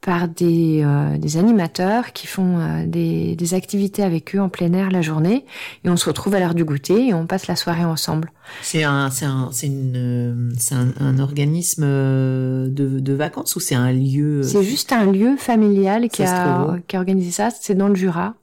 par 0.02 0.28
des, 0.28 0.84
euh, 0.86 1.18
des 1.18 1.38
animateurs 1.38 2.14
qui 2.14 2.28
font 2.28 2.60
euh, 2.60 2.86
des, 2.86 3.36
des, 3.36 3.54
activités 3.54 4.04
avec 4.04 4.36
eux 4.36 4.40
en 4.40 4.48
plein 4.48 4.72
air 4.74 4.92
la 4.92 5.02
journée 5.02 5.44
et 5.84 5.90
on 5.90 5.98
se 5.98 6.06
retrouve 6.06 6.36
à 6.36 6.40
l'heure 6.40 6.54
du 6.54 6.64
goûter 6.64 7.08
et 7.08 7.14
on 7.14 7.26
passe 7.26 7.48
la 7.48 7.56
soirée 7.56 7.84
ensemble. 7.84 8.32
C'est 8.62 8.84
un 8.84 9.10
c'est 9.10 9.26
un 9.26 9.50
c'est 9.52 9.68
une 9.68 10.54
c'est 10.58 10.76
un, 10.76 10.94
un, 11.00 11.20
organisme 11.20 11.84
de, 11.84 12.68
de 12.70 13.14
vacances 13.14 13.56
ou 13.56 13.60
c'est 13.60 13.76
un 13.76 13.92
lieu 13.92 14.44
C'est 14.44 14.64
juste 14.64 14.94
un 14.94 15.12
lieu 15.12 15.36
familial 15.36 16.10
qui 16.10 16.24
a 16.24 16.78
qui 16.88 16.96
a 16.96 17.00
organisé 17.00 17.32
ça, 17.32 17.50
c'est 17.50 17.76
dans 17.76 17.88
le 17.88 17.96
Jura 17.96 18.36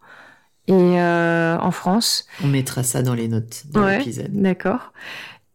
et 0.67 0.73
euh, 0.73 1.59
en 1.59 1.71
France. 1.71 2.27
On 2.43 2.49
mettra 2.49 2.83
ça 2.83 3.03
dans 3.03 3.15
les 3.15 3.29
notes 3.29 3.65
de 3.73 3.81
ouais, 3.81 3.99
l'épisode. 3.99 4.31
D'accord. 4.33 4.93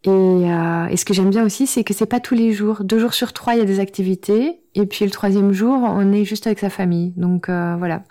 Et, 0.06 0.10
euh, 0.10 0.88
et, 0.88 0.98
ce 0.98 1.04
que 1.04 1.14
j'aime 1.14 1.30
bien 1.30 1.44
aussi, 1.44 1.68
c'est 1.68 1.84
que 1.84 1.94
c'est 1.94 2.06
pas 2.06 2.20
tous 2.20 2.36
les 2.36 2.54
jours. 2.54 2.84
Deux 2.84 3.00
jours 3.00 3.14
sur 3.14 3.34
trois, 3.34 3.56
il 3.56 3.60
y 3.60 3.62
a 3.62 3.66
des 3.66 3.80
activités, 3.80 4.62
et 4.76 4.86
puis 4.86 5.06
le 5.06 5.12
troisième 5.12 5.52
jour, 5.52 5.78
on 5.82 6.12
est 6.12 6.26
juste 6.26 6.48
avec 6.48 6.60
sa 6.60 6.70
famille. 6.70 7.14
Donc 7.18 7.50
euh, 7.50 7.76
voilà. 7.78 8.04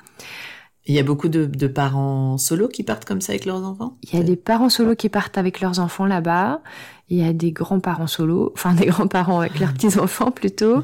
Il 0.88 0.94
y 0.94 0.98
a 0.98 1.02
beaucoup 1.02 1.28
de, 1.28 1.44
de, 1.44 1.66
parents 1.66 2.38
solos 2.38 2.68
qui 2.68 2.82
partent 2.82 3.04
comme 3.04 3.20
ça 3.20 3.32
avec 3.32 3.44
leurs 3.44 3.62
enfants? 3.62 3.98
Il 4.04 4.18
y 4.18 4.22
a 4.22 4.24
des 4.24 4.36
parents 4.36 4.70
solos 4.70 4.96
qui 4.96 5.10
partent 5.10 5.36
avec 5.36 5.60
leurs 5.60 5.80
enfants 5.80 6.06
là-bas. 6.06 6.62
Il 7.10 7.18
y 7.18 7.28
a 7.28 7.34
des 7.34 7.52
grands-parents 7.52 8.06
solos, 8.06 8.52
enfin 8.54 8.72
des 8.72 8.86
grands-parents 8.86 9.40
avec 9.40 9.60
leurs 9.60 9.74
petits-enfants 9.74 10.30
plutôt. 10.30 10.82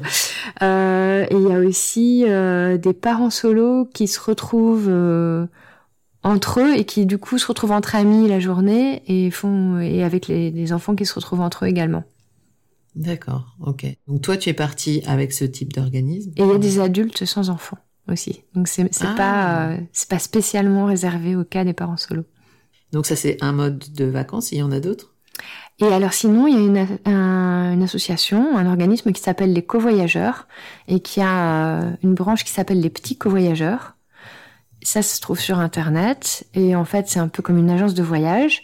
Euh, 0.61 1.25
et 1.27 1.35
il 1.35 1.41
y 1.49 1.51
a 1.51 1.57
aussi 1.57 2.23
euh, 2.27 2.77
des 2.77 2.93
parents 2.93 3.31
solos 3.31 3.85
qui 3.95 4.07
se 4.07 4.19
retrouvent 4.19 4.89
euh, 4.89 5.47
entre 6.21 6.59
eux 6.59 6.75
et 6.75 6.85
qui 6.85 7.07
du 7.07 7.17
coup 7.17 7.39
se 7.39 7.47
retrouvent 7.47 7.71
entre 7.71 7.95
amis 7.95 8.27
la 8.27 8.39
journée 8.39 9.01
et 9.07 9.31
font 9.31 9.79
et 9.79 10.03
avec 10.03 10.27
les, 10.27 10.51
les 10.51 10.71
enfants 10.71 10.95
qui 10.95 11.07
se 11.07 11.15
retrouvent 11.15 11.41
entre 11.41 11.65
eux 11.65 11.67
également. 11.67 12.03
D'accord, 12.95 13.55
ok. 13.59 13.85
Donc 14.07 14.21
toi 14.21 14.37
tu 14.37 14.49
es 14.49 14.53
parti 14.53 15.01
avec 15.05 15.33
ce 15.33 15.43
type 15.45 15.73
d'organisme. 15.73 16.31
Et 16.37 16.43
il 16.43 16.47
y 16.47 16.51
a 16.51 16.57
des 16.57 16.79
adultes 16.79 17.25
sans 17.25 17.49
enfants 17.49 17.77
aussi. 18.09 18.43
Donc 18.53 18.67
c'est 18.67 18.89
Ah. 19.01 19.13
pas 19.17 19.67
euh, 19.71 19.77
c'est 19.91 20.09
pas 20.09 20.19
spécialement 20.19 20.85
réservé 20.85 21.35
au 21.35 21.43
cas 21.43 21.65
des 21.65 21.73
parents 21.73 21.97
solos. 21.97 22.23
Donc 22.93 23.05
ça 23.05 23.15
c'est 23.15 23.37
un 23.43 23.51
mode 23.51 23.83
de 23.93 24.05
vacances. 24.05 24.51
Il 24.53 24.59
y 24.59 24.63
en 24.63 24.71
a 24.71 24.79
d'autres? 24.79 25.11
Et 25.79 25.87
alors 25.87 26.13
sinon, 26.13 26.47
il 26.47 26.53
y 26.53 26.57
a 26.57 26.61
une, 26.61 26.87
un- 27.13 27.73
une 27.73 27.83
association, 27.83 28.57
un 28.57 28.65
organisme 28.65 29.11
qui 29.11 29.21
s'appelle 29.21 29.51
les 29.51 29.61
covoyageurs 29.65 30.47
et 30.87 31.01
qui 31.01 31.19
a 31.19 31.81
euh, 31.81 31.91
une 32.01 32.13
branche 32.13 32.45
qui 32.45 32.51
s'appelle 32.51 32.79
les 32.79 32.89
petits 32.89 33.17
covoyageurs. 33.17 33.97
Ça 34.83 35.01
se 35.01 35.19
trouve 35.19 35.39
sur 35.39 35.59
internet 35.59 36.47
et 36.53 36.75
en 36.77 36.85
fait 36.85 37.09
c'est 37.09 37.19
un 37.19 37.27
peu 37.27 37.43
comme 37.43 37.57
une 37.57 37.69
agence 37.71 37.93
de 37.95 38.03
voyage. 38.03 38.63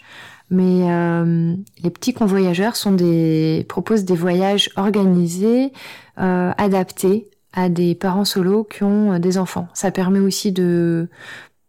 Mais 0.53 0.91
euh, 0.91 1.55
les 1.81 1.89
petits 1.89 2.13
convoyageurs 2.13 2.75
sont 2.75 2.91
des 2.91 3.65
proposent 3.69 4.03
des 4.03 4.15
voyages 4.17 4.69
organisés, 4.75 5.71
euh, 6.19 6.51
adaptés 6.57 7.29
à 7.53 7.69
des 7.69 7.95
parents 7.95 8.25
solos 8.25 8.65
qui 8.65 8.83
ont 8.83 9.13
euh, 9.13 9.19
des 9.19 9.37
enfants. 9.37 9.69
Ça 9.73 9.91
permet 9.91 10.19
aussi 10.19 10.51
de 10.51 11.07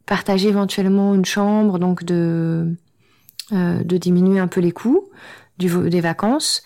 partager 0.05 0.49
éventuellement 0.49 1.15
une 1.15 1.25
chambre, 1.25 1.79
donc 1.79 2.03
de 2.05 2.75
euh, 3.53 3.83
de 3.85 3.97
diminuer 3.99 4.41
un 4.41 4.49
peu 4.49 4.61
les 4.61 4.73
coûts 4.73 5.11
du, 5.59 5.69
des 5.89 6.01
vacances, 6.01 6.63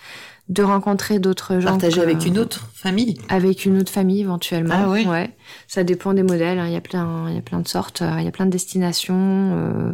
de 0.49 0.63
rencontrer 0.63 1.19
d'autres 1.19 1.59
gens. 1.61 1.71
Partager 1.71 2.01
avec 2.01 2.25
une 2.25 2.39
autre 2.39 2.71
famille. 2.73 3.19
avec 3.29 3.67
une 3.67 3.79
autre 3.79 3.93
famille 3.93 4.21
éventuellement. 4.21 4.75
Ah 4.75 4.89
ouais. 4.89 5.37
Ça 5.69 5.85
dépend 5.85 6.15
des 6.15 6.23
modèles. 6.23 6.59
hein. 6.61 6.67
Il 6.67 6.73
y 6.73 6.77
a 6.77 6.81
plein, 6.81 7.29
il 7.29 7.35
y 7.35 7.39
a 7.39 7.43
plein 7.43 7.61
de 7.61 7.69
sortes. 7.69 8.01
euh, 8.03 8.17
Il 8.19 8.25
y 8.25 8.29
a 8.29 8.31
plein 8.31 8.47
de 8.47 8.51
destinations 8.51 9.17
euh, 9.19 9.93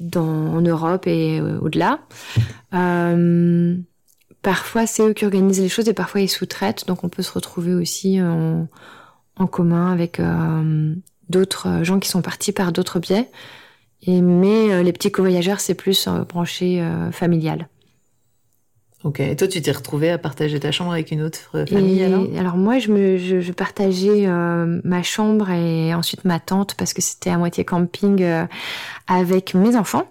dans, 0.00 0.22
en 0.54 0.60
Europe 0.60 1.06
et 1.06 1.40
euh, 1.40 1.58
au-delà. 1.60 2.00
Euh, 2.74 3.76
parfois, 4.42 4.86
c'est 4.86 5.08
eux 5.08 5.12
qui 5.12 5.24
organisent 5.24 5.60
les 5.60 5.68
choses 5.68 5.88
et 5.88 5.94
parfois 5.94 6.20
ils 6.20 6.28
sous-traitent. 6.28 6.86
Donc, 6.86 7.04
on 7.04 7.08
peut 7.08 7.22
se 7.22 7.32
retrouver 7.32 7.74
aussi 7.74 8.20
en, 8.20 8.68
en 9.36 9.46
commun 9.46 9.92
avec 9.92 10.20
euh, 10.20 10.94
d'autres 11.28 11.82
gens 11.82 11.98
qui 11.98 12.08
sont 12.08 12.22
partis 12.22 12.52
par 12.52 12.72
d'autres 12.72 13.00
biais. 13.00 13.28
Et 14.02 14.20
mais 14.20 14.72
euh, 14.72 14.82
les 14.82 14.92
petits 14.92 15.10
covoyageurs, 15.10 15.60
c'est 15.60 15.74
plus 15.74 16.06
euh, 16.06 16.24
branché 16.24 16.80
euh, 16.80 17.10
familial. 17.10 17.68
Ok. 19.08 19.20
Et 19.20 19.36
toi 19.36 19.48
tu 19.48 19.62
t'es 19.62 19.72
retrouvé 19.72 20.10
à 20.10 20.18
partager 20.18 20.60
ta 20.60 20.70
chambre 20.70 20.92
avec 20.92 21.10
une 21.10 21.22
autre 21.22 21.38
euh, 21.54 21.64
famille 21.66 22.00
Et 22.00 22.38
alors? 22.38 22.56
moi, 22.56 22.78
je, 22.78 22.90
me, 22.92 23.16
je, 23.16 23.40
je 23.40 23.52
partageais 23.52 24.26
euh, 24.26 24.80
ma 24.84 25.02
chambre 25.02 25.50
et 25.50 25.94
ensuite 25.94 26.26
ma 26.26 26.40
tente 26.40 26.74
parce 26.74 26.92
que 26.92 27.00
c'était 27.00 27.30
à 27.30 27.38
moitié 27.38 27.64
camping 27.64 28.22
euh, 28.22 28.44
avec 29.06 29.54
mes 29.54 29.76
enfants, 29.76 30.04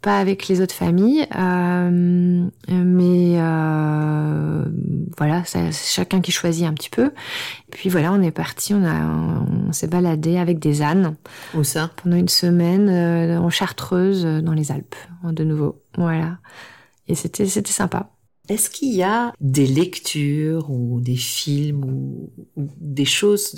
pas 0.00 0.18
avec 0.18 0.48
les 0.48 0.62
autres 0.62 0.74
familles. 0.74 1.26
Euh, 1.36 2.48
mais 2.70 3.34
euh, 3.38 4.64
voilà, 5.18 5.42
c'est 5.44 5.70
chacun 5.72 6.22
qui 6.22 6.32
choisit 6.32 6.64
un 6.66 6.72
petit 6.72 6.90
peu. 6.90 7.06
Et 7.68 7.72
puis 7.72 7.90
voilà, 7.90 8.12
on 8.12 8.22
est 8.22 8.30
parti, 8.30 8.72
on, 8.72 8.82
a, 8.84 9.04
on 9.68 9.72
s'est 9.72 9.88
baladé 9.88 10.38
avec 10.38 10.58
des 10.58 10.80
ânes 10.80 11.16
Où 11.54 11.64
ça? 11.64 11.90
Pendant 12.02 12.16
une 12.16 12.28
semaine 12.28 12.88
euh, 12.88 13.38
en 13.38 13.50
Chartreuse, 13.50 14.24
dans 14.24 14.52
les 14.54 14.72
Alpes, 14.72 14.96
de 15.22 15.44
nouveau. 15.44 15.82
Voilà. 15.98 16.38
Et 17.08 17.14
c'était 17.14 17.46
c'était 17.46 17.72
sympa. 17.72 18.08
Est-ce 18.52 18.68
qu'il 18.68 18.94
y 18.94 19.02
a 19.02 19.32
des 19.40 19.66
lectures 19.66 20.70
ou 20.70 21.00
des 21.00 21.16
films 21.16 21.84
ou, 21.84 22.30
des 22.56 23.06
choses 23.06 23.52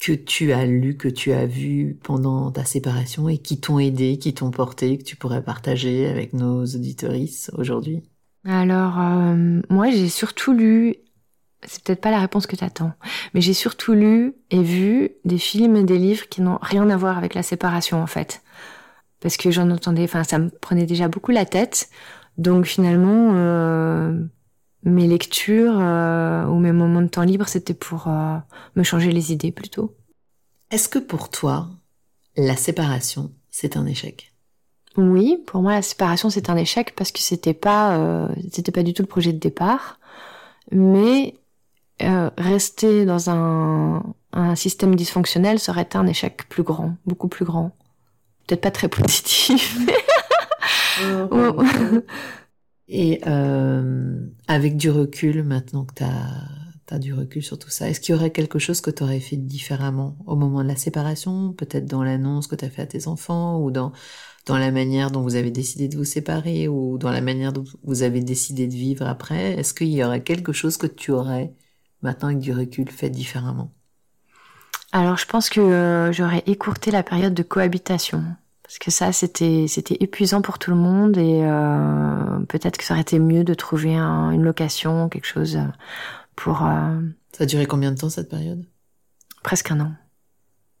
que 0.00 0.12
tu 0.12 0.52
as 0.52 0.66
lues, 0.66 0.96
que 0.96 1.06
tu 1.06 1.32
as 1.32 1.46
vues 1.46 1.96
pendant 2.02 2.50
ta 2.50 2.64
séparation 2.64 3.28
et 3.28 3.38
qui 3.38 3.60
t'ont 3.60 3.78
aidé, 3.78 4.18
qui 4.18 4.34
t'ont 4.34 4.50
porté, 4.50 4.98
que 4.98 5.04
tu 5.04 5.14
pourrais 5.14 5.44
partager 5.44 6.08
avec 6.08 6.32
nos 6.32 6.64
auditorices 6.64 7.52
aujourd'hui? 7.56 8.02
Alors, 8.44 8.98
euh, 9.00 9.60
moi, 9.70 9.90
j'ai 9.90 10.08
surtout 10.08 10.52
lu, 10.52 10.96
c'est 11.64 11.84
peut-être 11.84 12.00
pas 12.00 12.10
la 12.10 12.20
réponse 12.20 12.48
que 12.48 12.56
t'attends, 12.56 12.94
mais 13.32 13.40
j'ai 13.40 13.54
surtout 13.54 13.92
lu 13.92 14.34
et 14.50 14.62
vu 14.62 15.10
des 15.24 15.38
films 15.38 15.76
et 15.76 15.84
des 15.84 15.98
livres 15.98 16.28
qui 16.28 16.42
n'ont 16.42 16.58
rien 16.62 16.90
à 16.90 16.96
voir 16.96 17.16
avec 17.16 17.34
la 17.34 17.44
séparation, 17.44 18.02
en 18.02 18.08
fait. 18.08 18.42
Parce 19.20 19.36
que 19.36 19.52
j'en 19.52 19.70
entendais, 19.70 20.02
enfin, 20.02 20.24
ça 20.24 20.40
me 20.40 20.50
prenait 20.50 20.86
déjà 20.86 21.06
beaucoup 21.06 21.30
la 21.30 21.46
tête. 21.46 21.88
Donc, 22.38 22.66
finalement, 22.66 23.32
euh, 23.34 24.24
mes 24.82 25.06
lectures 25.06 25.78
euh, 25.78 26.46
ou 26.46 26.58
mes 26.58 26.72
moments 26.72 27.02
de 27.02 27.08
temps 27.08 27.22
libre, 27.22 27.48
c'était 27.48 27.74
pour 27.74 28.08
euh, 28.08 28.36
me 28.74 28.82
changer 28.82 29.12
les 29.12 29.32
idées, 29.32 29.52
plutôt. 29.52 29.94
Est-ce 30.70 30.88
que 30.88 30.98
pour 30.98 31.30
toi, 31.30 31.68
la 32.36 32.56
séparation, 32.56 33.32
c'est 33.50 33.76
un 33.76 33.86
échec? 33.86 34.32
Oui, 34.96 35.38
pour 35.46 35.60
moi 35.60 35.72
la 35.72 35.82
séparation 35.82 36.30
c'est 36.30 36.48
un 36.48 36.56
échec 36.56 36.94
parce 36.96 37.12
que 37.12 37.18
c'était 37.18 37.54
pas 37.54 37.98
euh, 37.98 38.28
c'était 38.50 38.72
pas 38.72 38.82
du 38.82 38.94
tout 38.94 39.02
le 39.02 39.08
projet 39.08 39.32
de 39.32 39.38
départ, 39.38 39.98
mais 40.70 41.34
euh, 42.02 42.30
rester 42.38 43.04
dans 43.04 43.30
un, 43.30 44.02
un 44.32 44.54
système 44.54 44.94
dysfonctionnel 44.94 45.58
serait 45.58 45.88
un 45.94 46.06
échec 46.06 46.48
plus 46.48 46.62
grand, 46.62 46.96
beaucoup 47.04 47.28
plus 47.28 47.44
grand, 47.44 47.76
peut-être 48.46 48.62
pas 48.62 48.70
très 48.70 48.88
positif. 48.90 49.78
Oh. 51.02 51.62
Et 52.88 53.20
euh, 53.26 54.20
avec 54.46 54.76
du 54.76 54.90
recul, 54.90 55.42
maintenant 55.42 55.84
que 55.84 55.94
tu 55.94 56.04
as, 56.04 56.98
du 56.98 57.12
recul 57.12 57.42
sur 57.42 57.58
tout 57.58 57.68
ça, 57.68 57.88
est-ce 57.88 58.00
qu'il 58.00 58.14
y 58.14 58.18
aurait 58.18 58.30
quelque 58.30 58.60
chose 58.60 58.80
que 58.80 58.90
tu 58.90 59.02
aurais 59.02 59.18
fait 59.18 59.36
différemment 59.36 60.16
au 60.26 60.36
moment 60.36 60.62
de 60.62 60.68
la 60.68 60.76
séparation 60.76 61.52
Peut-être 61.52 61.86
dans 61.86 62.04
l'annonce 62.04 62.46
que 62.46 62.54
tu 62.54 62.64
as 62.64 62.70
fait 62.70 62.82
à 62.82 62.86
tes 62.86 63.08
enfants 63.08 63.60
ou 63.60 63.72
dans, 63.72 63.92
dans 64.46 64.56
la 64.56 64.70
manière 64.70 65.10
dont 65.10 65.22
vous 65.22 65.34
avez 65.34 65.50
décidé 65.50 65.88
de 65.88 65.96
vous 65.96 66.04
séparer 66.04 66.68
ou 66.68 66.96
dans 66.96 67.10
la 67.10 67.20
manière 67.20 67.52
dont 67.52 67.64
vous 67.82 68.02
avez 68.04 68.20
décidé 68.20 68.68
de 68.68 68.74
vivre 68.74 69.04
après? 69.04 69.58
Est-ce 69.58 69.74
qu'il 69.74 69.88
y 69.88 70.04
aurait 70.04 70.22
quelque 70.22 70.52
chose 70.52 70.76
que 70.76 70.86
tu 70.86 71.10
aurais, 71.10 71.52
maintenant 72.02 72.28
avec 72.28 72.38
du 72.38 72.52
recul, 72.52 72.88
fait 72.88 73.10
différemment? 73.10 73.72
Alors 74.92 75.16
je 75.16 75.26
pense 75.26 75.50
que 75.50 75.60
euh, 75.60 76.12
j'aurais 76.12 76.44
écourté 76.46 76.92
la 76.92 77.02
période 77.02 77.34
de 77.34 77.42
cohabitation. 77.42 78.22
Parce 78.66 78.78
que 78.78 78.90
ça, 78.90 79.12
c'était 79.12 79.66
c'était 79.68 79.96
épuisant 80.00 80.42
pour 80.42 80.58
tout 80.58 80.70
le 80.70 80.76
monde 80.76 81.16
et 81.16 81.40
euh, 81.44 82.40
peut-être 82.48 82.76
que 82.78 82.84
ça 82.84 82.94
aurait 82.94 83.02
été 83.02 83.18
mieux 83.20 83.44
de 83.44 83.54
trouver 83.54 83.94
un- 83.94 84.30
une 84.32 84.42
location, 84.42 85.08
quelque 85.08 85.26
chose 85.26 85.58
pour 86.34 86.64
euh, 86.66 87.00
Ça 87.32 87.44
a 87.44 87.46
duré 87.46 87.66
combien 87.66 87.92
de 87.92 87.98
temps 87.98 88.10
cette 88.10 88.28
période? 88.28 88.64
presque 89.44 89.70
un 89.70 89.80
an. 89.80 89.92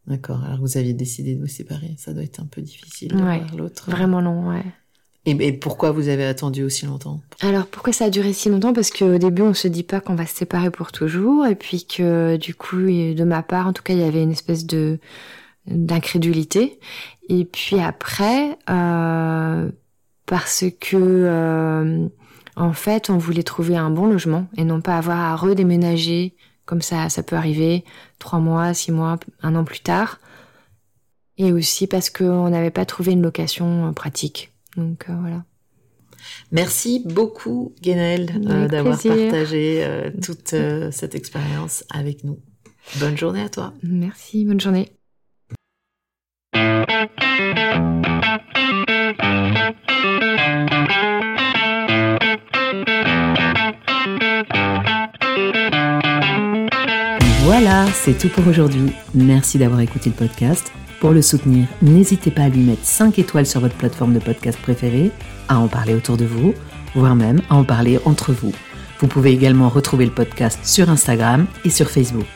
D'accord, 0.08 0.42
alors 0.44 0.58
vous 0.60 0.76
aviez 0.76 0.92
décidé 0.94 1.34
de 1.36 1.40
vous 1.40 1.46
séparer, 1.46 1.94
ça 1.98 2.12
doit 2.12 2.24
être 2.24 2.40
un 2.40 2.46
peu 2.46 2.60
difficile 2.62 3.08
de 3.12 3.22
Ouais, 3.22 3.38
voir 3.38 3.56
l'autre. 3.56 3.88
Vraiment 3.90 4.20
long, 4.20 4.48
ouais. 4.50 4.64
Et, 5.24 5.32
et 5.46 5.52
pourquoi 5.52 5.90
vous 5.92 6.08
avez 6.08 6.24
attendu 6.24 6.62
aussi 6.64 6.86
longtemps? 6.86 7.20
Alors 7.40 7.66
pourquoi 7.66 7.92
ça 7.92 8.04
a 8.06 8.10
duré 8.10 8.32
si 8.32 8.48
longtemps? 8.48 8.72
Parce 8.72 8.90
qu'au 8.90 9.18
début 9.18 9.42
on 9.42 9.54
se 9.54 9.66
dit 9.68 9.82
pas 9.82 10.00
qu'on 10.00 10.14
va 10.14 10.26
se 10.26 10.34
séparer 10.36 10.70
pour 10.70 10.90
toujours. 10.92 11.46
Et 11.46 11.54
puis 11.56 11.84
que 11.86 12.36
du 12.36 12.54
coup 12.54 12.76
de 12.76 13.24
ma 13.24 13.42
part 13.42 13.66
en 13.68 13.72
tout 13.72 13.82
cas 13.82 13.92
il 13.94 13.98
y 14.00 14.04
avait 14.04 14.22
une 14.22 14.30
espèce 14.32 14.66
de 14.66 14.98
d'incrédulité 15.66 16.78
et 17.28 17.44
puis 17.44 17.80
après 17.80 18.58
euh, 18.70 19.70
parce 20.26 20.64
que 20.80 20.96
euh, 20.96 22.08
en 22.56 22.72
fait 22.72 23.10
on 23.10 23.18
voulait 23.18 23.42
trouver 23.42 23.76
un 23.76 23.90
bon 23.90 24.06
logement 24.06 24.46
et 24.56 24.64
non 24.64 24.80
pas 24.80 24.96
avoir 24.96 25.18
à 25.18 25.36
redéménager 25.36 26.34
comme 26.64 26.82
ça, 26.82 27.08
ça 27.08 27.22
peut 27.22 27.36
arriver 27.36 27.84
trois 28.18 28.40
mois, 28.40 28.74
six 28.74 28.90
mois, 28.90 29.20
un 29.40 29.54
an 29.54 29.62
plus 29.62 29.78
tard. 29.78 30.18
Et 31.38 31.52
aussi 31.52 31.86
parce 31.86 32.10
qu'on 32.10 32.50
n'avait 32.50 32.72
pas 32.72 32.84
trouvé 32.84 33.12
une 33.12 33.22
location 33.22 33.92
pratique. 33.94 34.50
Donc 34.76 35.04
voilà. 35.06 35.44
Merci 36.50 37.04
beaucoup, 37.04 37.72
Guénel, 37.82 38.26
d'avoir 38.68 39.00
partagé 39.00 39.86
toute 40.24 40.56
cette 40.90 41.14
expérience 41.14 41.84
avec 41.88 42.24
nous. 42.24 42.40
Bonne 42.98 43.16
journée 43.16 43.42
à 43.42 43.48
toi. 43.48 43.72
Merci, 43.84 44.44
bonne 44.44 44.60
journée. 44.60 44.90
Voilà, 57.44 57.86
c'est 57.92 58.18
tout 58.18 58.28
pour 58.28 58.46
aujourd'hui. 58.48 58.92
Merci 59.14 59.58
d'avoir 59.58 59.80
écouté 59.80 60.10
le 60.10 60.16
podcast. 60.16 60.72
Pour 61.00 61.10
le 61.10 61.22
soutenir, 61.22 61.66
n'hésitez 61.82 62.30
pas 62.30 62.42
à 62.42 62.48
lui 62.48 62.60
mettre 62.60 62.84
5 62.84 63.18
étoiles 63.18 63.46
sur 63.46 63.60
votre 63.60 63.76
plateforme 63.76 64.14
de 64.14 64.18
podcast 64.18 64.58
préférée, 64.60 65.10
à 65.48 65.58
en 65.58 65.68
parler 65.68 65.94
autour 65.94 66.16
de 66.16 66.24
vous, 66.24 66.54
voire 66.94 67.14
même 67.14 67.42
à 67.50 67.56
en 67.56 67.64
parler 67.64 67.98
entre 68.04 68.32
vous. 68.32 68.52
Vous 68.98 69.06
pouvez 69.06 69.30
également 69.32 69.68
retrouver 69.68 70.06
le 70.06 70.10
podcast 70.10 70.58
sur 70.64 70.88
Instagram 70.90 71.46
et 71.64 71.70
sur 71.70 71.90
Facebook. 71.90 72.26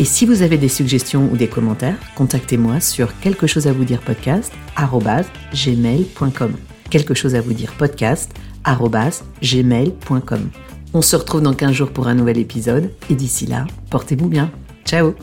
Et 0.00 0.04
si 0.04 0.24
vous 0.24 0.40
avez 0.40 0.56
des 0.56 0.70
suggestions 0.70 1.28
ou 1.30 1.36
des 1.36 1.46
commentaires, 1.46 1.98
contactez-moi 2.14 2.80
sur 2.80 3.20
quelque 3.20 3.46
chose 3.46 3.66
à 3.66 3.72
vous 3.74 3.84
dire 3.84 4.00
podcast 4.00 4.50
gmail.com. 5.52 6.52
Quelque 6.88 7.12
chose 7.12 7.34
à 7.34 7.42
vous 7.42 7.52
dire 7.52 7.74
podcast 7.74 8.32
gmail.com. 9.42 10.48
On 10.94 11.02
se 11.02 11.16
retrouve 11.16 11.42
dans 11.42 11.52
15 11.52 11.72
jours 11.72 11.90
pour 11.90 12.08
un 12.08 12.14
nouvel 12.14 12.38
épisode 12.38 12.90
et 13.10 13.14
d'ici 13.14 13.44
là, 13.44 13.66
portez-vous 13.90 14.28
bien. 14.28 14.50
Ciao 14.86 15.14